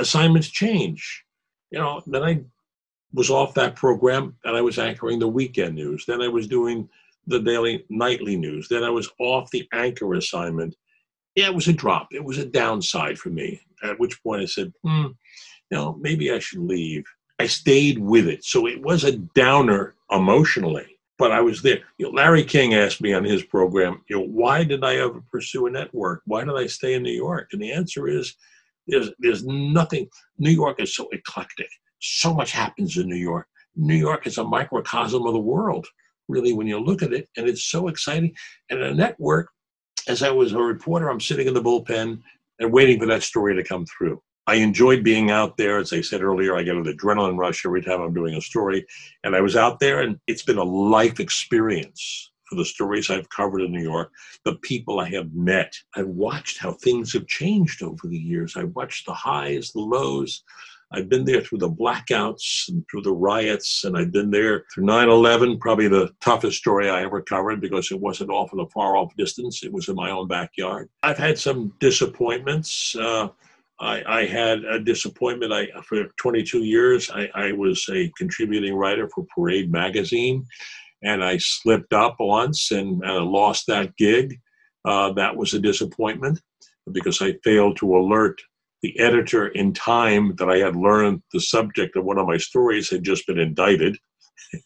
assignments 0.00 0.48
change. 0.48 1.24
You 1.70 1.78
know, 1.78 2.02
then 2.06 2.22
I 2.22 2.40
was 3.12 3.30
off 3.30 3.54
that 3.54 3.76
program 3.76 4.36
and 4.44 4.56
I 4.56 4.62
was 4.62 4.78
anchoring 4.78 5.18
the 5.18 5.28
weekend 5.28 5.74
news. 5.74 6.04
Then 6.06 6.22
I 6.22 6.28
was 6.28 6.48
doing 6.48 6.88
the 7.26 7.40
daily 7.40 7.84
nightly 7.90 8.36
news. 8.36 8.66
Then 8.68 8.82
I 8.82 8.90
was 8.90 9.08
off 9.20 9.50
the 9.50 9.68
anchor 9.72 10.14
assignment. 10.14 10.74
Yeah, 11.34 11.46
it 11.46 11.54
was 11.54 11.68
a 11.68 11.72
drop. 11.72 12.08
It 12.12 12.24
was 12.24 12.38
a 12.38 12.46
downside 12.46 13.18
for 13.18 13.28
me. 13.28 13.60
At 13.82 14.00
which 14.00 14.22
point 14.22 14.42
I 14.42 14.46
said, 14.46 14.72
hmm, 14.82 15.06
you 15.70 15.76
know, 15.76 15.98
maybe 16.00 16.32
I 16.32 16.38
should 16.38 16.60
leave. 16.60 17.04
I 17.38 17.46
stayed 17.46 17.98
with 17.98 18.26
it. 18.26 18.42
So 18.44 18.66
it 18.66 18.80
was 18.80 19.04
a 19.04 19.18
downer 19.18 19.96
emotionally 20.10 20.95
but 21.18 21.32
I 21.32 21.40
was 21.40 21.62
there. 21.62 21.80
You 21.98 22.06
know, 22.06 22.12
Larry 22.12 22.44
King 22.44 22.74
asked 22.74 23.00
me 23.00 23.12
on 23.14 23.24
his 23.24 23.42
program, 23.42 24.02
you 24.08 24.16
know, 24.16 24.26
why 24.26 24.64
did 24.64 24.84
I 24.84 24.96
ever 24.96 25.22
pursue 25.30 25.66
a 25.66 25.70
network? 25.70 26.22
Why 26.26 26.44
did 26.44 26.56
I 26.56 26.66
stay 26.66 26.94
in 26.94 27.02
New 27.02 27.12
York? 27.12 27.48
And 27.52 27.62
the 27.62 27.72
answer 27.72 28.08
is, 28.08 28.34
there's 28.86 29.10
there's 29.18 29.44
nothing. 29.44 30.08
New 30.38 30.50
York 30.50 30.80
is 30.80 30.94
so 30.94 31.08
eclectic. 31.12 31.68
So 32.00 32.32
much 32.32 32.52
happens 32.52 32.96
in 32.96 33.08
New 33.08 33.16
York. 33.16 33.48
New 33.74 33.96
York 33.96 34.26
is 34.26 34.38
a 34.38 34.44
microcosm 34.44 35.26
of 35.26 35.32
the 35.32 35.38
world, 35.38 35.86
really, 36.28 36.52
when 36.52 36.66
you 36.66 36.78
look 36.78 37.02
at 37.02 37.12
it, 37.12 37.28
and 37.36 37.48
it's 37.48 37.64
so 37.64 37.88
exciting. 37.88 38.34
And 38.70 38.80
a 38.80 38.94
network, 38.94 39.50
as 40.08 40.22
I 40.22 40.30
was 40.30 40.52
a 40.52 40.58
reporter, 40.58 41.08
I'm 41.08 41.20
sitting 41.20 41.46
in 41.46 41.54
the 41.54 41.62
bullpen 41.62 42.20
and 42.58 42.72
waiting 42.72 42.98
for 42.98 43.06
that 43.06 43.22
story 43.22 43.54
to 43.54 43.64
come 43.64 43.84
through. 43.86 44.22
I 44.46 44.56
enjoyed 44.56 45.02
being 45.02 45.30
out 45.30 45.56
there. 45.56 45.78
As 45.78 45.92
I 45.92 46.00
said 46.00 46.22
earlier, 46.22 46.56
I 46.56 46.62
get 46.62 46.76
an 46.76 46.84
adrenaline 46.84 47.36
rush 47.36 47.66
every 47.66 47.82
time 47.82 48.00
I'm 48.00 48.14
doing 48.14 48.34
a 48.34 48.40
story. 48.40 48.86
And 49.24 49.34
I 49.34 49.40
was 49.40 49.56
out 49.56 49.80
there, 49.80 50.00
and 50.00 50.18
it's 50.26 50.42
been 50.42 50.58
a 50.58 50.64
life 50.64 51.18
experience 51.18 52.30
for 52.44 52.54
the 52.54 52.64
stories 52.64 53.10
I've 53.10 53.28
covered 53.28 53.62
in 53.62 53.72
New 53.72 53.82
York, 53.82 54.12
the 54.44 54.54
people 54.56 55.00
I 55.00 55.08
have 55.10 55.34
met. 55.34 55.72
I've 55.96 56.06
watched 56.06 56.58
how 56.58 56.72
things 56.72 57.12
have 57.12 57.26
changed 57.26 57.82
over 57.82 58.06
the 58.06 58.18
years. 58.18 58.56
I've 58.56 58.74
watched 58.76 59.06
the 59.06 59.14
highs, 59.14 59.72
the 59.72 59.80
lows. 59.80 60.44
I've 60.92 61.08
been 61.08 61.24
there 61.24 61.40
through 61.40 61.58
the 61.58 61.68
blackouts 61.68 62.68
and 62.68 62.84
through 62.88 63.02
the 63.02 63.12
riots, 63.12 63.82
and 63.82 63.98
I've 63.98 64.12
been 64.12 64.30
there 64.30 64.64
through 64.72 64.84
9 64.84 65.08
11, 65.08 65.58
probably 65.58 65.88
the 65.88 66.14
toughest 66.20 66.58
story 66.58 66.88
I 66.88 67.02
ever 67.02 67.20
covered 67.20 67.60
because 67.60 67.90
it 67.90 67.98
wasn't 67.98 68.30
off 68.30 68.52
in 68.52 68.60
a 68.60 68.68
far 68.68 68.96
off 68.96 69.16
distance. 69.16 69.64
It 69.64 69.72
was 69.72 69.88
in 69.88 69.96
my 69.96 70.10
own 70.10 70.28
backyard. 70.28 70.88
I've 71.02 71.18
had 71.18 71.38
some 71.38 71.72
disappointments. 71.80 72.94
Uh, 72.94 73.28
I, 73.78 74.02
I, 74.06 74.26
had 74.26 74.64
a 74.64 74.80
disappointment. 74.80 75.52
I 75.52 75.68
for 75.82 76.04
22 76.18 76.60
years, 76.64 77.10
I, 77.10 77.28
I, 77.34 77.52
was 77.52 77.86
a 77.92 78.10
contributing 78.16 78.74
writer 78.74 79.08
for 79.14 79.26
Parade 79.34 79.70
magazine, 79.70 80.46
and 81.02 81.22
I 81.22 81.36
slipped 81.38 81.92
up 81.92 82.16
once 82.18 82.70
and 82.70 83.04
uh, 83.04 83.22
lost 83.22 83.66
that 83.68 83.94
gig. 83.96 84.38
Uh, 84.84 85.12
that 85.14 85.36
was 85.36 85.52
a 85.52 85.58
disappointment 85.58 86.40
because 86.92 87.20
I 87.20 87.34
failed 87.44 87.76
to 87.78 87.96
alert 87.96 88.40
the 88.82 88.98
editor 88.98 89.48
in 89.48 89.72
time 89.72 90.34
that 90.36 90.48
I 90.48 90.58
had 90.58 90.76
learned 90.76 91.22
the 91.32 91.40
subject 91.40 91.96
of 91.96 92.04
one 92.04 92.18
of 92.18 92.26
my 92.26 92.36
stories 92.36 92.88
had 92.88 93.02
just 93.02 93.26
been 93.26 93.38
indicted. 93.38 93.98
he 94.52 94.62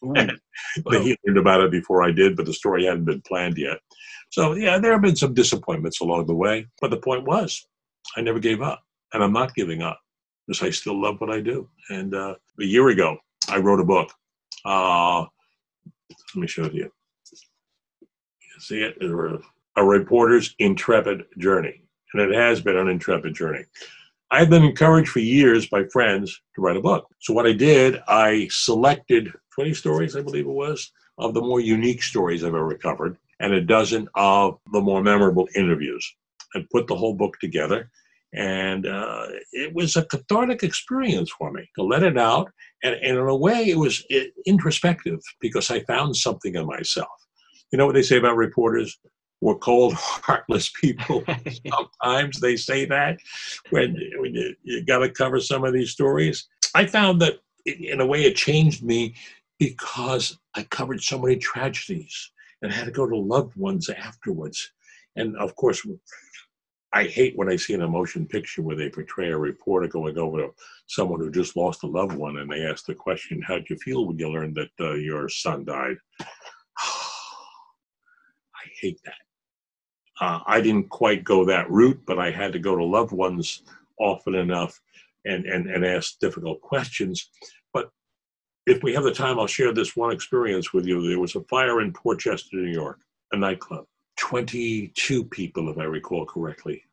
learned 1.27 1.38
about 1.38 1.62
it 1.62 1.70
before 1.70 2.03
I 2.03 2.12
did, 2.12 2.37
but 2.37 2.46
the 2.46 2.53
story 2.53 2.85
hadn't 2.85 3.07
been 3.07 3.23
planned 3.23 3.57
yet. 3.57 3.79
So 4.31 4.53
yeah, 4.53 4.79
there 4.79 4.92
have 4.92 5.03
been 5.03 5.16
some 5.16 5.35
disappointments 5.35 6.01
along 6.01 6.27
the 6.27 6.35
way, 6.35 6.66
but 6.81 6.90
the 6.90 6.99
point 6.99 7.25
was, 7.25 7.66
I 8.16 8.20
never 8.20 8.38
gave 8.38 8.62
up 8.62 8.83
and 9.12 9.23
I'm 9.23 9.33
not 9.33 9.55
giving 9.55 9.83
up 9.83 10.01
because 10.46 10.62
I 10.62 10.70
still 10.70 11.01
love 11.01 11.20
what 11.20 11.31
I 11.31 11.40
do. 11.40 11.68
And 11.90 12.14
uh, 12.14 12.35
a 12.61 12.64
year 12.64 12.88
ago, 12.88 13.18
I 13.49 13.59
wrote 13.59 13.81
a 13.81 13.85
book. 13.85 14.12
Uh, 14.64 15.20
let 15.20 16.37
me 16.37 16.46
show 16.46 16.64
it 16.64 16.70
to 16.70 16.77
you. 16.77 16.92
see 18.59 18.83
it, 18.83 18.96
a 19.77 19.85
reporter's 19.85 20.55
intrepid 20.59 21.25
journey. 21.38 21.83
And 22.12 22.23
it 22.23 22.37
has 22.37 22.61
been 22.61 22.77
an 22.77 22.88
intrepid 22.88 23.35
journey. 23.35 23.64
I've 24.33 24.51
been 24.51 24.64
encouraged 24.64 25.11
for 25.11 25.18
years 25.18 25.68
by 25.68 25.85
friends 25.92 26.40
to 26.55 26.61
write 26.61 26.77
a 26.77 26.81
book. 26.81 27.07
So 27.20 27.33
what 27.33 27.46
I 27.46 27.53
did, 27.53 28.01
I 28.07 28.49
selected 28.51 29.33
20 29.55 29.75
stories, 29.75 30.16
I 30.16 30.23
believe 30.23 30.46
it 30.46 30.51
was, 30.51 30.92
of 31.18 31.35
the 31.35 31.40
more 31.40 31.61
unique 31.61 32.03
stories 32.03 32.44
I've 32.44 32.55
ever 32.55 32.75
covered, 32.77 33.16
and 33.40 33.53
a 33.53 33.61
dozen 33.61 34.09
of 34.14 34.59
the 34.73 34.81
more 34.81 35.03
memorable 35.03 35.49
interviews, 35.57 36.09
and 36.55 36.68
put 36.70 36.87
the 36.87 36.96
whole 36.96 37.14
book 37.14 37.38
together. 37.40 37.90
And 38.33 38.87
uh, 38.87 39.27
it 39.53 39.75
was 39.75 39.97
a 39.97 40.05
cathartic 40.05 40.62
experience 40.62 41.31
for 41.31 41.53
me 41.53 41.69
to 41.77 41.83
let 41.83 42.03
it 42.03 42.16
out. 42.16 42.51
And, 42.83 42.95
and 42.95 43.19
in 43.19 43.27
a 43.27 43.37
way, 43.37 43.69
it 43.69 43.79
was 43.79 44.05
introspective 44.47 45.21
because 45.40 45.71
I 45.71 45.81
found 45.81 46.16
something 46.16 46.55
in 46.55 46.66
myself. 46.66 47.09
You 47.73 47.79
know 47.79 47.87
what 47.87 47.95
they 47.95 48.03
say 48.03 48.19
about 48.19 48.37
reporters? 48.37 48.99
We're 49.40 49.57
cold, 49.57 49.95
heartless 49.97 50.71
people. 50.81 51.25
Sometimes 51.69 52.40
they 52.40 52.57
say 52.57 52.85
that 52.87 53.19
when, 53.71 53.97
when 54.19 54.35
you, 54.35 54.55
you 54.62 54.85
got 54.85 54.99
to 54.99 55.11
cover 55.11 55.40
some 55.40 55.64
of 55.64 55.73
these 55.73 55.90
stories. 55.90 56.47
I 56.75 56.87
found 56.87 57.21
that 57.23 57.40
in 57.66 58.01
a 58.01 58.07
way 58.07 58.25
it 58.25 58.37
changed 58.37 58.85
me 58.85 59.14
because 59.59 60.38
I 60.55 60.62
covered 60.64 61.03
so 61.03 61.19
many 61.19 61.37
tragedies 61.37 62.31
and 62.62 62.73
had 62.73 62.87
to 62.87 62.90
go 62.90 63.09
to 63.09 63.16
loved 63.16 63.57
ones 63.57 63.88
afterwards. 63.88 64.71
And 65.16 65.37
of 65.37 65.55
course, 65.57 65.87
I 66.92 67.05
hate 67.05 67.37
when 67.37 67.48
I 67.48 67.57
see 67.57 67.74
an 67.74 67.83
emotion 67.83 68.26
picture 68.26 68.62
where 68.62 68.74
they 68.76 68.90
portray 68.90 69.31
a 69.31 69.38
reporter 69.38 69.87
going 69.87 70.18
over 70.18 70.38
to 70.38 70.50
someone 70.87 71.20
who 71.20 71.31
just 71.31 71.57
lost 71.57 71.85
a 71.85 71.87
loved 71.87 72.14
one 72.14 72.38
and 72.38 72.50
they 72.50 72.66
ask 72.66 72.87
the 72.87 72.94
question, 72.94 73.40
How'd 73.40 73.70
you 73.70 73.76
feel 73.76 74.07
when 74.07 74.18
you 74.18 74.29
learned 74.29 74.57
that 74.57 74.70
uh, 74.81 74.94
your 74.94 75.29
son 75.29 75.64
died? 75.64 75.96
I 76.20 76.26
hate 78.81 79.00
that. 79.05 79.14
Uh, 80.20 80.40
I 80.46 80.61
didn't 80.61 80.88
quite 80.90 81.24
go 81.24 81.44
that 81.44 81.70
route, 81.70 82.00
but 82.07 82.18
I 82.18 82.31
had 82.31 82.53
to 82.53 82.59
go 82.59 82.76
to 82.76 82.85
loved 82.85 83.12
ones 83.12 83.62
often 83.98 84.35
enough 84.35 84.79
and, 85.24 85.46
and, 85.46 85.70
and 85.70 85.85
ask 85.85 86.18
difficult 86.18 86.61
questions. 86.61 87.31
But 87.72 87.90
if 88.66 88.83
we 88.83 88.92
have 88.94 89.05
the 89.05 89.14
time, 89.14 89.38
I'll 89.38 89.46
share 89.46 89.72
this 89.72 89.96
one 89.96 90.12
experience 90.12 90.72
with 90.72 90.87
you. 90.87 91.09
There 91.09 91.20
was 91.20 91.37
a 91.37 91.44
fire 91.44 91.81
in 91.81 91.92
Port 91.92 92.18
Chester, 92.18 92.57
New 92.57 92.72
York, 92.72 92.98
a 93.33 93.37
nightclub. 93.37 93.87
22 94.20 95.24
people, 95.24 95.70
if 95.70 95.78
I 95.78 95.85
recall 95.85 96.26
correctly, 96.26 96.85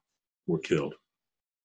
were 0.47 0.59
killed. 0.59 0.95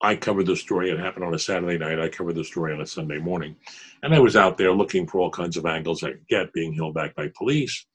I 0.02 0.16
covered 0.16 0.46
the 0.46 0.56
story. 0.56 0.90
It 0.90 0.98
happened 0.98 1.24
on 1.24 1.34
a 1.34 1.38
Saturday 1.38 1.78
night. 1.78 2.00
I 2.00 2.08
covered 2.08 2.34
the 2.34 2.44
story 2.44 2.74
on 2.74 2.80
a 2.80 2.86
Sunday 2.86 3.18
morning. 3.18 3.54
And 4.02 4.12
I 4.12 4.18
was 4.18 4.34
out 4.34 4.58
there 4.58 4.72
looking 4.72 5.06
for 5.06 5.20
all 5.20 5.30
kinds 5.30 5.56
of 5.56 5.64
angles 5.64 6.02
I 6.02 6.10
could 6.10 6.28
get, 6.28 6.52
being 6.52 6.72
held 6.74 6.94
back 6.94 7.14
by 7.14 7.30
police. 7.38 7.86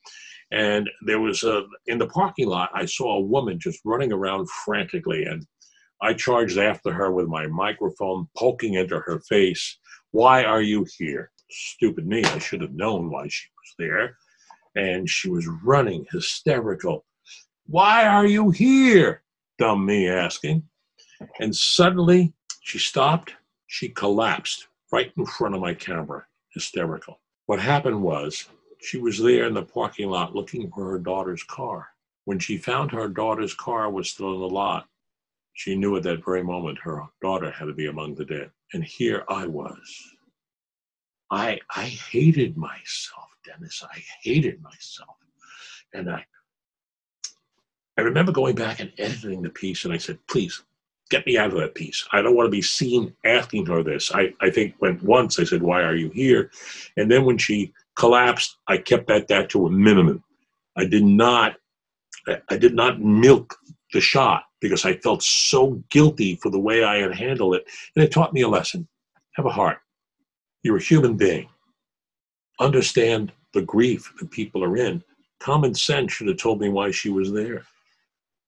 And 0.51 0.89
there 1.05 1.19
was 1.19 1.43
a, 1.43 1.63
in 1.87 1.97
the 1.97 2.07
parking 2.07 2.47
lot, 2.47 2.69
I 2.73 2.85
saw 2.85 3.17
a 3.17 3.21
woman 3.21 3.59
just 3.59 3.81
running 3.83 4.13
around 4.13 4.47
frantically. 4.63 5.25
And 5.25 5.45
I 6.01 6.13
charged 6.13 6.57
after 6.57 6.93
her 6.93 7.11
with 7.11 7.27
my 7.27 7.47
microphone 7.47 8.27
poking 8.37 8.75
into 8.75 8.99
her 8.99 9.19
face. 9.27 9.77
Why 10.11 10.45
are 10.45 10.61
you 10.61 10.85
here? 10.97 11.31
Stupid 11.51 12.07
me. 12.07 12.23
I 12.23 12.39
should 12.39 12.61
have 12.61 12.73
known 12.73 13.11
why 13.11 13.27
she 13.27 13.47
was 13.57 13.75
there. 13.77 14.15
And 14.75 15.09
she 15.09 15.29
was 15.29 15.45
running 15.65 16.05
hysterical. 16.13 17.03
Why 17.69 18.05
are 18.05 18.25
you 18.25 18.49
here? 18.49 19.23
Dumb 19.57 19.85
me 19.85 20.07
asking. 20.07 20.63
And 21.41 21.53
suddenly 21.53 22.33
she 22.61 22.79
stopped. 22.79 23.33
She 23.67 23.89
collapsed 23.89 24.67
right 24.93 25.11
in 25.17 25.25
front 25.25 25.53
of 25.53 25.59
my 25.59 25.73
camera, 25.73 26.25
hysterical. 26.53 27.19
What 27.47 27.59
happened 27.59 28.01
was 28.01 28.45
she 28.79 28.97
was 28.97 29.19
there 29.19 29.47
in 29.47 29.53
the 29.53 29.63
parking 29.63 30.09
lot 30.09 30.33
looking 30.33 30.71
for 30.71 30.89
her 30.91 30.99
daughter's 30.99 31.43
car. 31.43 31.89
When 32.23 32.39
she 32.39 32.57
found 32.57 32.91
her 32.91 33.09
daughter's 33.09 33.53
car 33.53 33.89
was 33.91 34.09
still 34.09 34.33
in 34.35 34.39
the 34.39 34.47
lot, 34.47 34.87
she 35.53 35.75
knew 35.75 35.97
at 35.97 36.03
that 36.03 36.23
very 36.23 36.43
moment 36.43 36.79
her 36.79 37.03
daughter 37.21 37.51
had 37.51 37.65
to 37.65 37.73
be 37.73 37.87
among 37.87 38.15
the 38.15 38.25
dead. 38.25 38.51
And 38.73 38.83
here 38.83 39.25
I 39.27 39.45
was. 39.45 40.15
I 41.31 41.59
I 41.71 41.83
hated 41.83 42.55
myself, 42.55 43.27
Dennis. 43.45 43.83
I 43.83 44.01
hated 44.23 44.61
myself. 44.61 45.17
And 45.93 46.09
I 46.09 46.25
I 47.97 48.01
remember 48.01 48.31
going 48.31 48.55
back 48.55 48.79
and 48.79 48.91
editing 48.97 49.41
the 49.41 49.49
piece 49.49 49.85
and 49.85 49.93
I 49.93 49.97
said, 49.97 50.19
please 50.27 50.63
get 51.09 51.25
me 51.25 51.37
out 51.37 51.51
of 51.51 51.59
that 51.59 51.75
piece. 51.75 52.05
I 52.11 52.21
don't 52.21 52.35
want 52.35 52.47
to 52.47 52.51
be 52.51 52.61
seen 52.61 53.13
asking 53.25 53.65
her 53.67 53.81
this. 53.81 54.11
I, 54.13 54.33
I 54.41 54.49
think 54.49 54.75
went 54.79 55.01
once, 55.03 55.39
I 55.39 55.43
said, 55.43 55.63
Why 55.63 55.81
are 55.83 55.95
you 55.95 56.09
here? 56.09 56.51
And 56.97 57.09
then 57.09 57.25
when 57.25 57.37
she 57.37 57.73
collapsed, 57.95 58.57
I 58.67 58.77
kept 58.77 59.07
that 59.07 59.27
that 59.29 59.49
to 59.51 59.67
a 59.67 59.71
minimum. 59.71 60.23
I 60.75 60.85
did 60.85 61.03
not 61.03 61.55
I 62.49 62.57
did 62.57 62.75
not 62.75 62.99
milk 62.99 63.55
the 63.93 64.01
shot 64.01 64.43
because 64.59 64.83
I 64.85 64.97
felt 64.97 65.23
so 65.23 65.81
guilty 65.89 66.35
for 66.35 66.49
the 66.49 66.59
way 66.59 66.83
I 66.83 66.97
had 66.97 67.15
handled 67.15 67.55
it. 67.55 67.65
And 67.95 68.03
it 68.03 68.11
taught 68.11 68.33
me 68.33 68.41
a 68.41 68.49
lesson. 68.49 68.85
Have 69.35 69.45
a 69.45 69.51
heart. 69.51 69.77
You're 70.63 70.77
a 70.77 70.81
human 70.81 71.15
being. 71.15 71.47
Understand 72.59 73.31
the 73.53 73.61
grief 73.61 74.11
that 74.19 74.29
people 74.29 74.63
are 74.63 74.75
in. 74.75 75.03
Common 75.39 75.73
sense 75.73 76.11
should 76.11 76.27
have 76.27 76.37
told 76.37 76.59
me 76.59 76.67
why 76.67 76.91
she 76.91 77.09
was 77.09 77.31
there. 77.31 77.63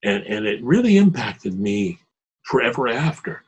And, 0.03 0.23
and 0.23 0.45
it 0.45 0.63
really 0.63 0.97
impacted 0.97 1.59
me 1.59 1.99
forever 2.43 2.87
after. 2.87 3.43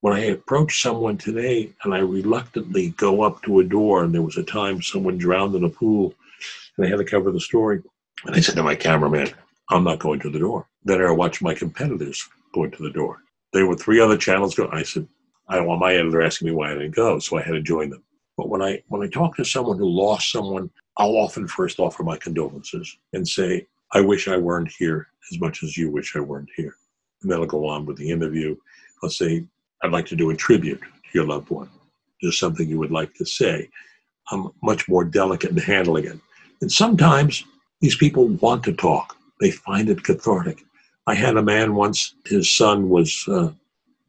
When 0.00 0.14
I 0.14 0.26
approach 0.26 0.82
someone 0.82 1.16
today 1.16 1.72
and 1.82 1.94
I 1.94 1.98
reluctantly 1.98 2.90
go 2.90 3.22
up 3.22 3.42
to 3.42 3.60
a 3.60 3.64
door, 3.64 4.04
and 4.04 4.14
there 4.14 4.22
was 4.22 4.36
a 4.36 4.42
time 4.42 4.82
someone 4.82 5.16
drowned 5.16 5.54
in 5.54 5.64
a 5.64 5.68
pool, 5.68 6.14
and 6.76 6.86
I 6.86 6.90
had 6.90 6.98
to 6.98 7.04
cover 7.04 7.30
the 7.30 7.40
story. 7.40 7.82
And 8.26 8.36
I 8.36 8.40
said 8.40 8.56
to 8.56 8.62
my 8.62 8.74
cameraman, 8.74 9.30
I'm 9.70 9.84
not 9.84 9.98
going 9.98 10.20
to 10.20 10.30
the 10.30 10.38
door. 10.38 10.66
Then 10.84 11.00
I 11.00 11.10
watched 11.10 11.42
my 11.42 11.54
competitors 11.54 12.28
going 12.52 12.70
to 12.72 12.82
the 12.82 12.90
door. 12.90 13.22
There 13.52 13.66
were 13.66 13.76
three 13.76 14.00
other 14.00 14.18
channels 14.18 14.54
going. 14.54 14.70
I 14.72 14.82
said, 14.82 15.08
I 15.48 15.60
want 15.60 15.80
my 15.80 15.94
editor 15.94 16.22
asking 16.22 16.48
me 16.48 16.54
why 16.54 16.70
I 16.70 16.74
didn't 16.74 16.94
go, 16.94 17.18
so 17.18 17.38
I 17.38 17.42
had 17.42 17.52
to 17.52 17.62
join 17.62 17.90
them. 17.90 18.02
But 18.36 18.48
when 18.48 18.62
I 18.62 18.82
when 18.88 19.02
I 19.02 19.08
talk 19.08 19.36
to 19.36 19.44
someone 19.44 19.78
who 19.78 19.88
lost 19.88 20.32
someone, 20.32 20.70
I'll 20.96 21.16
often 21.16 21.46
first 21.46 21.78
offer 21.78 22.02
my 22.02 22.16
condolences 22.16 22.96
and 23.12 23.26
say, 23.26 23.66
I 23.94 24.00
wish 24.00 24.28
I 24.28 24.36
weren't 24.36 24.72
here 24.76 25.06
as 25.32 25.40
much 25.40 25.62
as 25.62 25.76
you 25.76 25.90
wish 25.90 26.16
I 26.16 26.20
weren't 26.20 26.50
here. 26.56 26.76
And 27.22 27.30
then 27.30 27.40
I'll 27.40 27.46
go 27.46 27.66
on 27.66 27.86
with 27.86 27.96
the 27.96 28.10
interview. 28.10 28.56
I'll 29.02 29.08
say, 29.08 29.46
I'd 29.82 29.92
like 29.92 30.06
to 30.06 30.16
do 30.16 30.30
a 30.30 30.36
tribute 30.36 30.80
to 30.80 31.10
your 31.12 31.26
loved 31.26 31.50
one. 31.50 31.70
There's 32.20 32.38
something 32.38 32.68
you 32.68 32.78
would 32.78 32.90
like 32.90 33.14
to 33.14 33.24
say. 33.24 33.70
I'm 34.30 34.50
much 34.62 34.88
more 34.88 35.04
delicate 35.04 35.50
in 35.50 35.56
handling 35.58 36.06
it. 36.06 36.18
And 36.60 36.70
sometimes 36.70 37.44
these 37.80 37.96
people 37.96 38.28
want 38.28 38.64
to 38.64 38.72
talk. 38.72 39.16
They 39.40 39.50
find 39.50 39.88
it 39.88 40.02
cathartic. 40.02 40.64
I 41.06 41.14
had 41.14 41.36
a 41.36 41.42
man 41.42 41.74
once. 41.74 42.14
His 42.26 42.54
son 42.56 42.88
was 42.88 43.24
uh, 43.28 43.50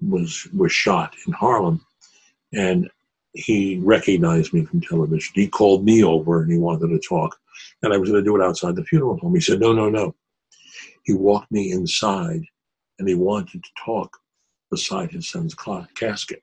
was 0.02 0.48
was 0.54 0.71
shot 0.71 1.13
in 1.28 1.34
Harlem, 1.34 1.86
and 2.54 2.89
he 3.36 3.80
recognized 3.84 4.54
me 4.54 4.65
from 4.65 4.82
television. 4.82 5.34
He 5.36 5.48
called 5.48 5.84
me 5.84 6.04
over 6.04 6.41
and 6.41 6.52
he 6.52 6.58
wanted 6.58 6.88
to 6.88 7.00
talk, 7.00 7.38
and 7.84 7.93
I 7.93 7.98
was 7.98 8.10
going 8.10 8.24
to 8.24 8.28
do 8.28 8.36
it 8.36 8.45
outside 8.45 8.76
the 8.76 8.84
funeral 8.86 9.17
home. 9.17 9.36
He 9.36 9.41
said, 9.41 9.60
"No, 9.60 9.74
no, 9.74 9.89
no." 9.89 10.15
He 11.04 11.13
walked 11.13 11.52
me 11.52 11.71
inside, 11.71 12.43
and 12.98 13.08
he 13.08 13.15
wanted 13.15 13.63
to 13.63 13.69
talk 13.84 14.17
beside 14.71 15.12
his 15.12 15.30
son's 15.30 15.56
casket. 15.95 16.41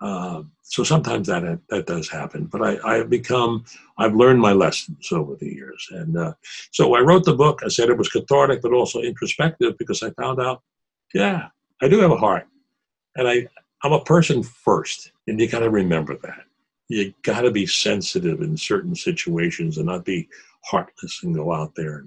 Uh, 0.00 0.42
so 0.62 0.84
sometimes 0.84 1.26
that 1.26 1.58
that 1.70 1.86
does 1.86 2.08
happen, 2.08 2.44
but 2.44 2.62
I, 2.62 2.78
I 2.84 2.94
have 2.98 3.10
become 3.10 3.64
I've 3.96 4.14
learned 4.14 4.40
my 4.40 4.52
lessons 4.52 5.10
over 5.10 5.34
the 5.34 5.52
years, 5.52 5.88
and 5.90 6.16
uh, 6.16 6.34
so 6.72 6.94
I 6.94 7.00
wrote 7.00 7.24
the 7.24 7.34
book. 7.34 7.62
I 7.64 7.68
said 7.68 7.88
it 7.88 7.98
was 7.98 8.08
cathartic, 8.08 8.62
but 8.62 8.72
also 8.72 9.00
introspective 9.00 9.76
because 9.76 10.02
I 10.02 10.10
found 10.10 10.40
out, 10.40 10.62
yeah, 11.14 11.48
I 11.82 11.88
do 11.88 11.98
have 12.00 12.12
a 12.12 12.16
heart, 12.16 12.46
and 13.16 13.26
I 13.26 13.48
I'm 13.82 13.92
a 13.92 14.04
person 14.04 14.42
first, 14.42 15.12
and 15.26 15.40
you 15.40 15.48
got 15.48 15.60
to 15.60 15.70
remember 15.70 16.16
that. 16.22 16.44
You 16.88 17.12
got 17.22 17.42
to 17.42 17.50
be 17.50 17.66
sensitive 17.66 18.40
in 18.40 18.56
certain 18.56 18.94
situations 18.94 19.76
and 19.76 19.86
not 19.86 20.04
be 20.04 20.28
heartless 20.64 21.22
and 21.22 21.34
go 21.34 21.52
out 21.52 21.74
there 21.74 22.04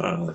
uh, 0.00 0.34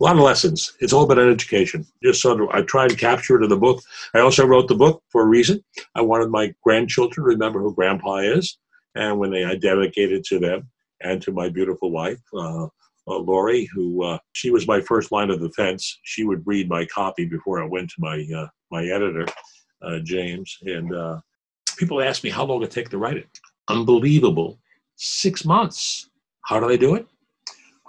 a 0.00 0.02
lot 0.02 0.16
of 0.16 0.22
lessons. 0.22 0.72
It's 0.80 0.92
all 0.92 1.04
about 1.04 1.18
an 1.18 1.30
education. 1.30 1.86
Just 2.02 2.22
sort 2.22 2.40
of, 2.40 2.48
I 2.50 2.62
try 2.62 2.84
and 2.84 2.98
capture 2.98 3.40
it 3.40 3.44
in 3.44 3.50
the 3.50 3.56
book. 3.56 3.82
I 4.14 4.20
also 4.20 4.46
wrote 4.46 4.68
the 4.68 4.74
book 4.74 5.02
for 5.08 5.22
a 5.22 5.26
reason. 5.26 5.62
I 5.94 6.00
wanted 6.00 6.30
my 6.30 6.54
grandchildren 6.62 7.14
to 7.14 7.22
remember 7.22 7.60
who 7.60 7.74
Grandpa 7.74 8.16
is, 8.16 8.58
and 8.94 9.18
when 9.18 9.30
they, 9.30 9.44
I 9.44 9.54
dedicated 9.56 10.24
to 10.24 10.38
them 10.38 10.68
and 11.00 11.20
to 11.22 11.32
my 11.32 11.48
beautiful 11.48 11.90
wife, 11.90 12.20
uh, 12.34 12.64
uh, 12.64 13.18
Lori, 13.18 13.68
who 13.74 14.04
uh, 14.04 14.18
she 14.32 14.50
was 14.50 14.68
my 14.68 14.80
first 14.80 15.10
line 15.10 15.30
of 15.30 15.40
defense. 15.40 15.98
She 16.04 16.24
would 16.24 16.46
read 16.46 16.68
my 16.68 16.84
copy 16.86 17.24
before 17.24 17.62
I 17.62 17.66
went 17.66 17.90
to 17.90 17.96
my 17.98 18.24
uh, 18.36 18.46
my 18.70 18.84
editor, 18.84 19.26
James. 20.02 20.58
And 20.62 20.94
uh, 20.94 21.20
people 21.76 22.00
ask 22.00 22.24
me 22.24 22.30
how 22.30 22.44
long 22.44 22.62
it 22.62 22.70
take 22.70 22.90
to 22.90 22.98
write 22.98 23.16
it. 23.16 23.40
Unbelievable, 23.68 24.58
six 24.96 25.44
months. 25.44 26.10
How 26.44 26.60
do 26.60 26.68
I 26.68 26.76
do 26.76 26.94
it? 26.94 27.06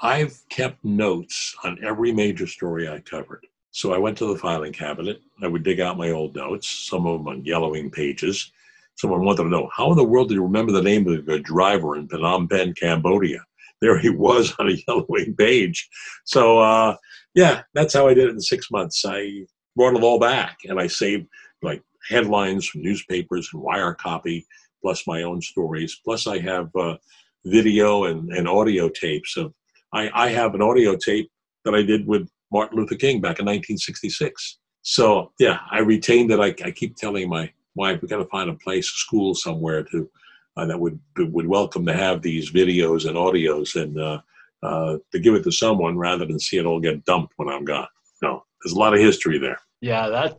I've 0.02 0.38
kept 0.50 0.84
notes 0.84 1.56
on 1.64 1.84
every 1.84 2.12
major 2.12 2.48
story 2.48 2.88
I 2.90 3.00
covered. 3.00 3.46
So 3.72 3.94
I 3.94 3.98
went 3.98 4.18
to 4.20 4.28
the 4.28 4.40
filing 4.40 4.74
cabinet. 4.74 5.22
I 5.42 5.48
would 5.48 5.64
dig 5.64 5.80
out 5.80 5.98
my 5.98 6.12
old 6.12 6.36
notes, 6.36 6.70
some 6.70 7.08
of 7.08 7.20
them 7.20 7.28
on 7.28 7.46
yellowing 7.46 7.90
pages. 7.90 8.52
Someone 8.96 9.26
wanted 9.26 9.44
to 9.44 9.50
know 9.50 9.70
how 9.76 9.90
in 9.92 9.98
the 9.98 10.04
world 10.04 10.30
do 10.30 10.36
you 10.36 10.44
remember 10.44 10.72
the 10.72 10.82
name 10.82 11.08
of 11.08 11.26
the 11.26 11.40
driver 11.40 11.96
in 11.96 12.08
Phnom 12.08 12.50
Penh, 12.50 12.76
Cambodia? 12.76 13.40
there 13.84 14.00
he 14.00 14.10
was 14.10 14.54
on 14.60 14.70
a 14.70 14.78
yellowing 14.88 15.36
page. 15.36 15.88
So 16.24 16.60
uh, 16.60 16.96
yeah, 17.36 17.64
that's 17.74 17.94
how 17.94 18.08
I 18.08 18.16
did 18.16 18.30
it 18.30 18.32
in 18.32 18.42
six 18.42 18.72
months. 18.72 19.04
I 19.06 19.46
brought 19.76 19.96
it 19.96 20.04
all 20.04 20.20
back, 20.20 20.60
and 20.66 20.80
I 20.80 20.88
saved 20.88 21.28
like 21.64 21.82
headlines 22.08 22.68
from 22.68 22.82
newspapers 22.82 23.50
and 23.54 23.62
wire 23.62 23.94
copy, 23.94 24.46
plus 24.82 25.08
my 25.08 25.24
own 25.24 25.42
stories. 25.42 26.00
Plus, 26.04 26.28
I 26.28 26.40
have 26.40 26.76
uh, 26.76 26.98
video 27.46 28.06
and, 28.06 28.32
and 28.34 28.48
audio 28.48 28.90
tapes 28.90 29.38
of. 29.38 29.54
I, 29.94 30.10
I 30.14 30.30
have 30.30 30.56
an 30.56 30.62
audio 30.62 30.96
tape 30.96 31.32
that 31.66 31.76
I 31.76 31.84
did 31.84 32.08
with 32.08 32.28
Martin 32.52 32.80
Luther 32.80 32.96
King 32.96 33.22
back 33.22 33.40
in 33.40 33.46
1966. 33.46 34.58
So 34.82 35.32
yeah, 35.40 35.60
I 35.72 35.80
retained 35.80 36.32
it. 36.32 36.40
I, 36.40 36.54
I 36.66 36.72
keep 36.72 36.96
telling 36.96 37.30
my 37.30 37.52
wife 37.76 38.02
we 38.02 38.08
got 38.08 38.18
to 38.18 38.26
find 38.26 38.50
a 38.50 38.56
place, 38.56 38.88
a 38.88 38.98
school 38.98 39.34
somewhere 39.34 39.84
to 39.84 40.10
uh, 40.58 40.66
that 40.66 40.80
would 40.80 41.00
would 41.18 41.48
welcome 41.48 41.86
to 41.86 41.94
have 41.94 42.22
these 42.22 42.52
videos 42.52 43.08
and 43.08 43.18
audios 43.18 43.82
and 43.82 44.00
uh, 44.00 44.20
uh, 44.62 44.98
to 45.12 45.20
give 45.20 45.36
it 45.36 45.44
to 45.44 45.52
someone 45.52 45.98
rather 45.98 46.26
than 46.26 46.40
see 46.40 46.58
it 46.58 46.66
all 46.66 46.80
get 46.80 47.04
dumped 47.06 47.34
when 47.38 47.50
I'm 47.50 47.66
gone. 47.66 47.88
No, 48.22 48.44
there's 48.62 48.74
a 48.74 48.80
lot 48.80 48.94
of 48.94 49.00
history 49.00 49.40
there. 49.40 49.60
Yeah, 49.82 50.10
that's 50.10 50.36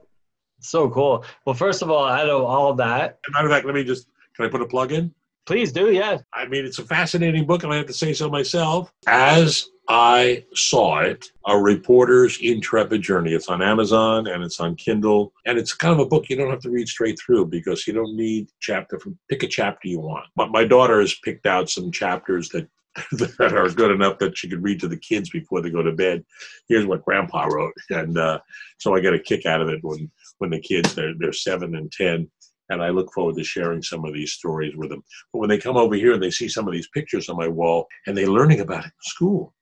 so 0.68 0.88
cool. 0.90 1.24
Well, 1.44 1.54
first 1.54 1.82
of 1.82 1.90
all, 1.90 2.06
out 2.06 2.28
of 2.28 2.42
all 2.42 2.70
of 2.70 2.76
that, 2.78 3.18
matter 3.30 3.46
of 3.46 3.52
fact, 3.52 3.66
let 3.66 3.74
me 3.74 3.84
just 3.84 4.08
can 4.34 4.44
I 4.44 4.48
put 4.48 4.60
a 4.60 4.66
plug 4.66 4.92
in? 4.92 5.14
Please 5.46 5.72
do, 5.72 5.92
yeah. 5.92 6.18
I 6.32 6.46
mean, 6.46 6.64
it's 6.64 6.78
a 6.78 6.84
fascinating 6.84 7.44
book, 7.44 7.64
and 7.64 7.72
I 7.72 7.76
have 7.76 7.86
to 7.86 7.92
say 7.92 8.14
so 8.14 8.30
myself. 8.30 8.90
As 9.06 9.68
I 9.88 10.44
saw 10.54 11.00
it, 11.00 11.26
A 11.46 11.58
Reporter's 11.58 12.38
Intrepid 12.40 13.02
Journey. 13.02 13.34
It's 13.34 13.48
on 13.48 13.60
Amazon 13.60 14.26
and 14.26 14.42
it's 14.42 14.58
on 14.58 14.76
Kindle. 14.76 15.32
And 15.44 15.58
it's 15.58 15.74
kind 15.74 15.92
of 15.92 15.98
a 15.98 16.08
book 16.08 16.30
you 16.30 16.36
don't 16.36 16.50
have 16.50 16.62
to 16.62 16.70
read 16.70 16.88
straight 16.88 17.18
through 17.18 17.46
because 17.46 17.86
you 17.86 17.92
don't 17.92 18.16
need 18.16 18.48
chapter 18.60 18.98
from 18.98 19.18
pick 19.28 19.42
a 19.42 19.46
chapter 19.46 19.88
you 19.88 20.00
want. 20.00 20.26
But 20.36 20.50
my 20.50 20.64
daughter 20.64 21.00
has 21.00 21.14
picked 21.22 21.44
out 21.44 21.68
some 21.68 21.92
chapters 21.92 22.48
that 22.50 22.66
that 23.12 23.52
are 23.52 23.68
good 23.70 23.90
enough 23.90 24.18
that 24.18 24.38
she 24.38 24.48
could 24.48 24.62
read 24.62 24.78
to 24.80 24.88
the 24.88 24.96
kids 24.96 25.28
before 25.28 25.60
they 25.60 25.68
go 25.68 25.82
to 25.82 25.92
bed. 25.92 26.24
Here's 26.68 26.86
what 26.86 27.04
Grandpa 27.04 27.46
wrote, 27.46 27.74
and 27.90 28.16
uh, 28.16 28.38
so 28.78 28.94
I 28.94 29.00
get 29.00 29.14
a 29.14 29.18
kick 29.18 29.46
out 29.46 29.60
of 29.60 29.68
it 29.68 29.80
when 29.82 30.08
when 30.38 30.50
the 30.50 30.60
kids 30.60 30.94
they're 30.94 31.14
they're 31.18 31.32
seven 31.32 31.76
and 31.76 31.90
ten, 31.92 32.30
and 32.70 32.82
I 32.82 32.90
look 32.90 33.12
forward 33.12 33.36
to 33.36 33.44
sharing 33.44 33.82
some 33.82 34.04
of 34.04 34.14
these 34.14 34.32
stories 34.32 34.74
with 34.76 34.90
them. 34.90 35.02
But 35.32 35.40
when 35.40 35.48
they 35.48 35.58
come 35.58 35.76
over 35.76 35.94
here 35.94 36.12
and 36.14 36.22
they 36.22 36.30
see 36.30 36.48
some 36.48 36.66
of 36.66 36.72
these 36.72 36.88
pictures 36.88 37.28
on 37.28 37.36
my 37.36 37.48
wall, 37.48 37.86
and 38.06 38.16
they're 38.16 38.26
learning 38.26 38.60
about 38.60 38.84
it 38.84 38.88
in 38.88 39.02
school, 39.02 39.54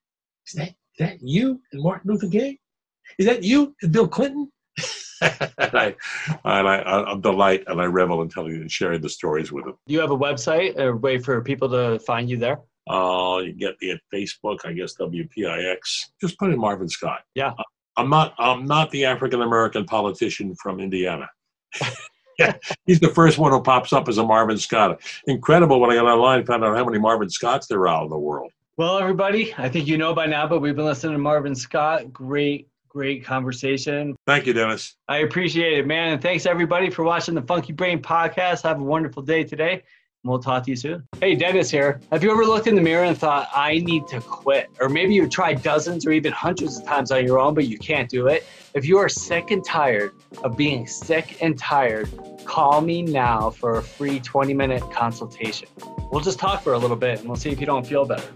is 0.46 0.54
that 0.54 0.68
is 0.68 0.98
that 0.98 1.18
you 1.20 1.60
and 1.72 1.82
Martin 1.82 2.10
Luther 2.10 2.28
King? 2.28 2.58
Is 3.18 3.26
that 3.26 3.42
you 3.42 3.74
and 3.82 3.92
Bill 3.92 4.08
Clinton? 4.08 4.50
and 5.22 5.74
I, 5.74 5.94
and 6.44 6.68
I, 6.68 6.82
I'm 6.82 7.20
delight 7.20 7.64
and 7.66 7.80
I 7.80 7.84
revel 7.84 8.22
in 8.22 8.28
telling 8.28 8.54
and 8.54 8.70
sharing 8.70 9.00
the 9.00 9.08
stories 9.08 9.52
with 9.52 9.64
them. 9.64 9.74
Do 9.86 9.94
you 9.94 10.00
have 10.00 10.10
a 10.10 10.16
website, 10.16 10.76
a 10.76 10.94
way 10.96 11.18
for 11.18 11.40
people 11.42 11.68
to 11.70 11.98
find 12.00 12.28
you 12.28 12.36
there? 12.36 12.58
Uh, 12.90 13.38
you 13.44 13.52
get 13.52 13.76
me 13.80 13.92
at 13.92 14.00
Facebook, 14.12 14.58
I 14.64 14.72
guess 14.72 14.96
WPIX. 14.96 15.78
Just 16.20 16.38
put 16.38 16.50
in 16.50 16.58
Marvin 16.58 16.88
Scott. 16.88 17.20
Yeah. 17.34 17.52
I'm 17.96 18.08
not. 18.08 18.34
I'm 18.38 18.64
not 18.66 18.90
the 18.90 19.04
African 19.04 19.42
American 19.42 19.84
politician 19.84 20.54
from 20.56 20.80
Indiana. 20.80 21.28
yeah, 22.38 22.54
he's 22.86 23.00
the 23.00 23.08
first 23.08 23.38
one 23.38 23.52
who 23.52 23.62
pops 23.62 23.92
up 23.92 24.08
as 24.08 24.18
a 24.18 24.24
Marvin 24.24 24.58
Scott. 24.58 25.00
Incredible 25.26 25.80
when 25.80 25.90
I 25.90 25.96
got 25.96 26.06
online, 26.06 26.44
found 26.46 26.64
out 26.64 26.76
how 26.76 26.84
many 26.84 26.98
Marvin 26.98 27.28
Scotts 27.28 27.66
there 27.66 27.80
are 27.80 27.88
out 27.88 28.04
in 28.04 28.10
the 28.10 28.18
world. 28.18 28.50
Well, 28.78 28.98
everybody, 28.98 29.54
I 29.58 29.68
think 29.68 29.86
you 29.86 29.98
know 29.98 30.14
by 30.14 30.26
now, 30.26 30.46
but 30.46 30.60
we've 30.60 30.74
been 30.74 30.86
listening 30.86 31.12
to 31.12 31.18
Marvin 31.18 31.54
Scott. 31.54 32.10
Great, 32.12 32.68
great 32.88 33.22
conversation. 33.22 34.16
Thank 34.26 34.46
you, 34.46 34.54
Dennis. 34.54 34.96
I 35.08 35.18
appreciate 35.18 35.78
it, 35.78 35.86
man. 35.86 36.14
And 36.14 36.22
thanks 36.22 36.46
everybody 36.46 36.88
for 36.88 37.04
watching 37.04 37.34
the 37.34 37.42
Funky 37.42 37.74
Brain 37.74 38.00
podcast. 38.00 38.62
Have 38.62 38.80
a 38.80 38.84
wonderful 38.84 39.22
day 39.22 39.44
today. 39.44 39.82
We'll 40.24 40.38
talk 40.38 40.62
to 40.64 40.70
you 40.70 40.76
soon. 40.76 41.02
Hey, 41.20 41.34
Dennis 41.34 41.68
here. 41.68 42.00
Have 42.12 42.22
you 42.22 42.30
ever 42.30 42.44
looked 42.44 42.68
in 42.68 42.76
the 42.76 42.80
mirror 42.80 43.04
and 43.04 43.18
thought, 43.18 43.48
I 43.52 43.78
need 43.78 44.06
to 44.08 44.20
quit? 44.20 44.70
Or 44.80 44.88
maybe 44.88 45.14
you've 45.14 45.30
tried 45.30 45.64
dozens 45.64 46.06
or 46.06 46.12
even 46.12 46.32
hundreds 46.32 46.78
of 46.78 46.86
times 46.86 47.10
on 47.10 47.26
your 47.26 47.40
own, 47.40 47.54
but 47.54 47.66
you 47.66 47.76
can't 47.76 48.08
do 48.08 48.28
it? 48.28 48.46
If 48.72 48.86
you 48.86 48.98
are 48.98 49.08
sick 49.08 49.50
and 49.50 49.64
tired 49.64 50.12
of 50.44 50.56
being 50.56 50.86
sick 50.86 51.42
and 51.42 51.58
tired, 51.58 52.08
call 52.44 52.80
me 52.80 53.02
now 53.02 53.50
for 53.50 53.78
a 53.78 53.82
free 53.82 54.20
20 54.20 54.54
minute 54.54 54.82
consultation. 54.92 55.68
We'll 56.12 56.22
just 56.22 56.38
talk 56.38 56.62
for 56.62 56.74
a 56.74 56.78
little 56.78 56.96
bit 56.96 57.18
and 57.18 57.28
we'll 57.28 57.36
see 57.36 57.50
if 57.50 57.58
you 57.58 57.66
don't 57.66 57.86
feel 57.86 58.04
better. 58.04 58.28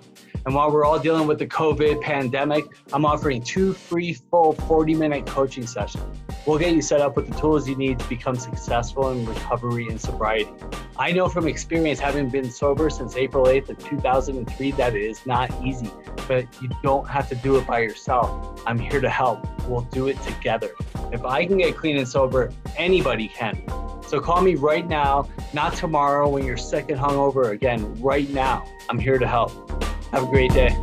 And 0.47 0.55
while 0.55 0.71
we're 0.71 0.85
all 0.85 1.01
dealing 1.01 1.27
with 1.27 1.41
the 1.41 1.47
COVID 1.49 2.01
pandemic, 2.01 2.67
I'm 2.93 3.05
offering 3.05 3.43
two 3.43 3.73
free 3.73 4.13
full 4.15 4.53
40 4.53 4.95
minute 4.95 5.27
coaching 5.27 5.67
sessions. 5.67 6.05
We'll 6.47 6.61
get 6.61 6.73
you 6.73 6.83
set 6.83 7.01
up 7.01 7.17
with 7.17 7.29
the 7.29 7.35
tools 7.41 7.69
you 7.69 7.75
need 7.75 7.99
to 7.99 8.09
become 8.09 8.37
successful 8.37 9.11
in 9.11 9.27
recovery 9.27 9.89
and 9.89 10.01
sobriety. 10.01 10.49
I 10.97 11.11
know 11.11 11.29
from 11.29 11.49
experience, 11.49 11.99
having 11.99 12.29
been 12.29 12.49
sober 12.49 12.91
since 12.91 13.17
April 13.17 13.47
8th 13.47 13.71
of 13.71 13.79
2003, 13.85 14.71
that 14.71 14.95
it 14.95 15.03
is 15.03 15.27
not 15.27 15.51
easy, 15.65 15.91
but 16.29 16.47
you 16.63 16.71
don't 16.81 17.09
have 17.09 17.29
to 17.31 17.35
do 17.35 17.57
it 17.57 17.67
by 17.67 17.81
yourself. 17.81 18.63
I'm 18.69 18.79
here 18.79 19.01
to 19.01 19.11
help. 19.11 19.45
We'll 19.67 19.81
do 19.81 20.07
it 20.07 20.23
together. 20.23 20.71
If 21.13 21.25
I 21.25 21.45
can 21.45 21.59
get 21.59 21.77
clean 21.77 21.97
and 21.97 22.07
sober, 22.07 22.53
anybody 22.77 23.27
can. 23.27 23.61
So 24.07 24.21
call 24.21 24.43
me 24.43 24.55
right 24.55 24.87
now, 24.87 25.29
not 25.53 25.75
tomorrow 25.75 26.29
when 26.29 26.45
you're 26.45 26.57
sick 26.57 26.89
and 26.89 27.01
hungover. 27.01 27.51
Again, 27.51 28.01
right 28.01 28.31
now. 28.31 28.65
I'm 28.89 29.01
here 29.01 29.19
to 29.19 29.27
help. 29.27 29.96
Have 30.13 30.23
a 30.23 30.27
great 30.27 30.53
day. 30.53 30.77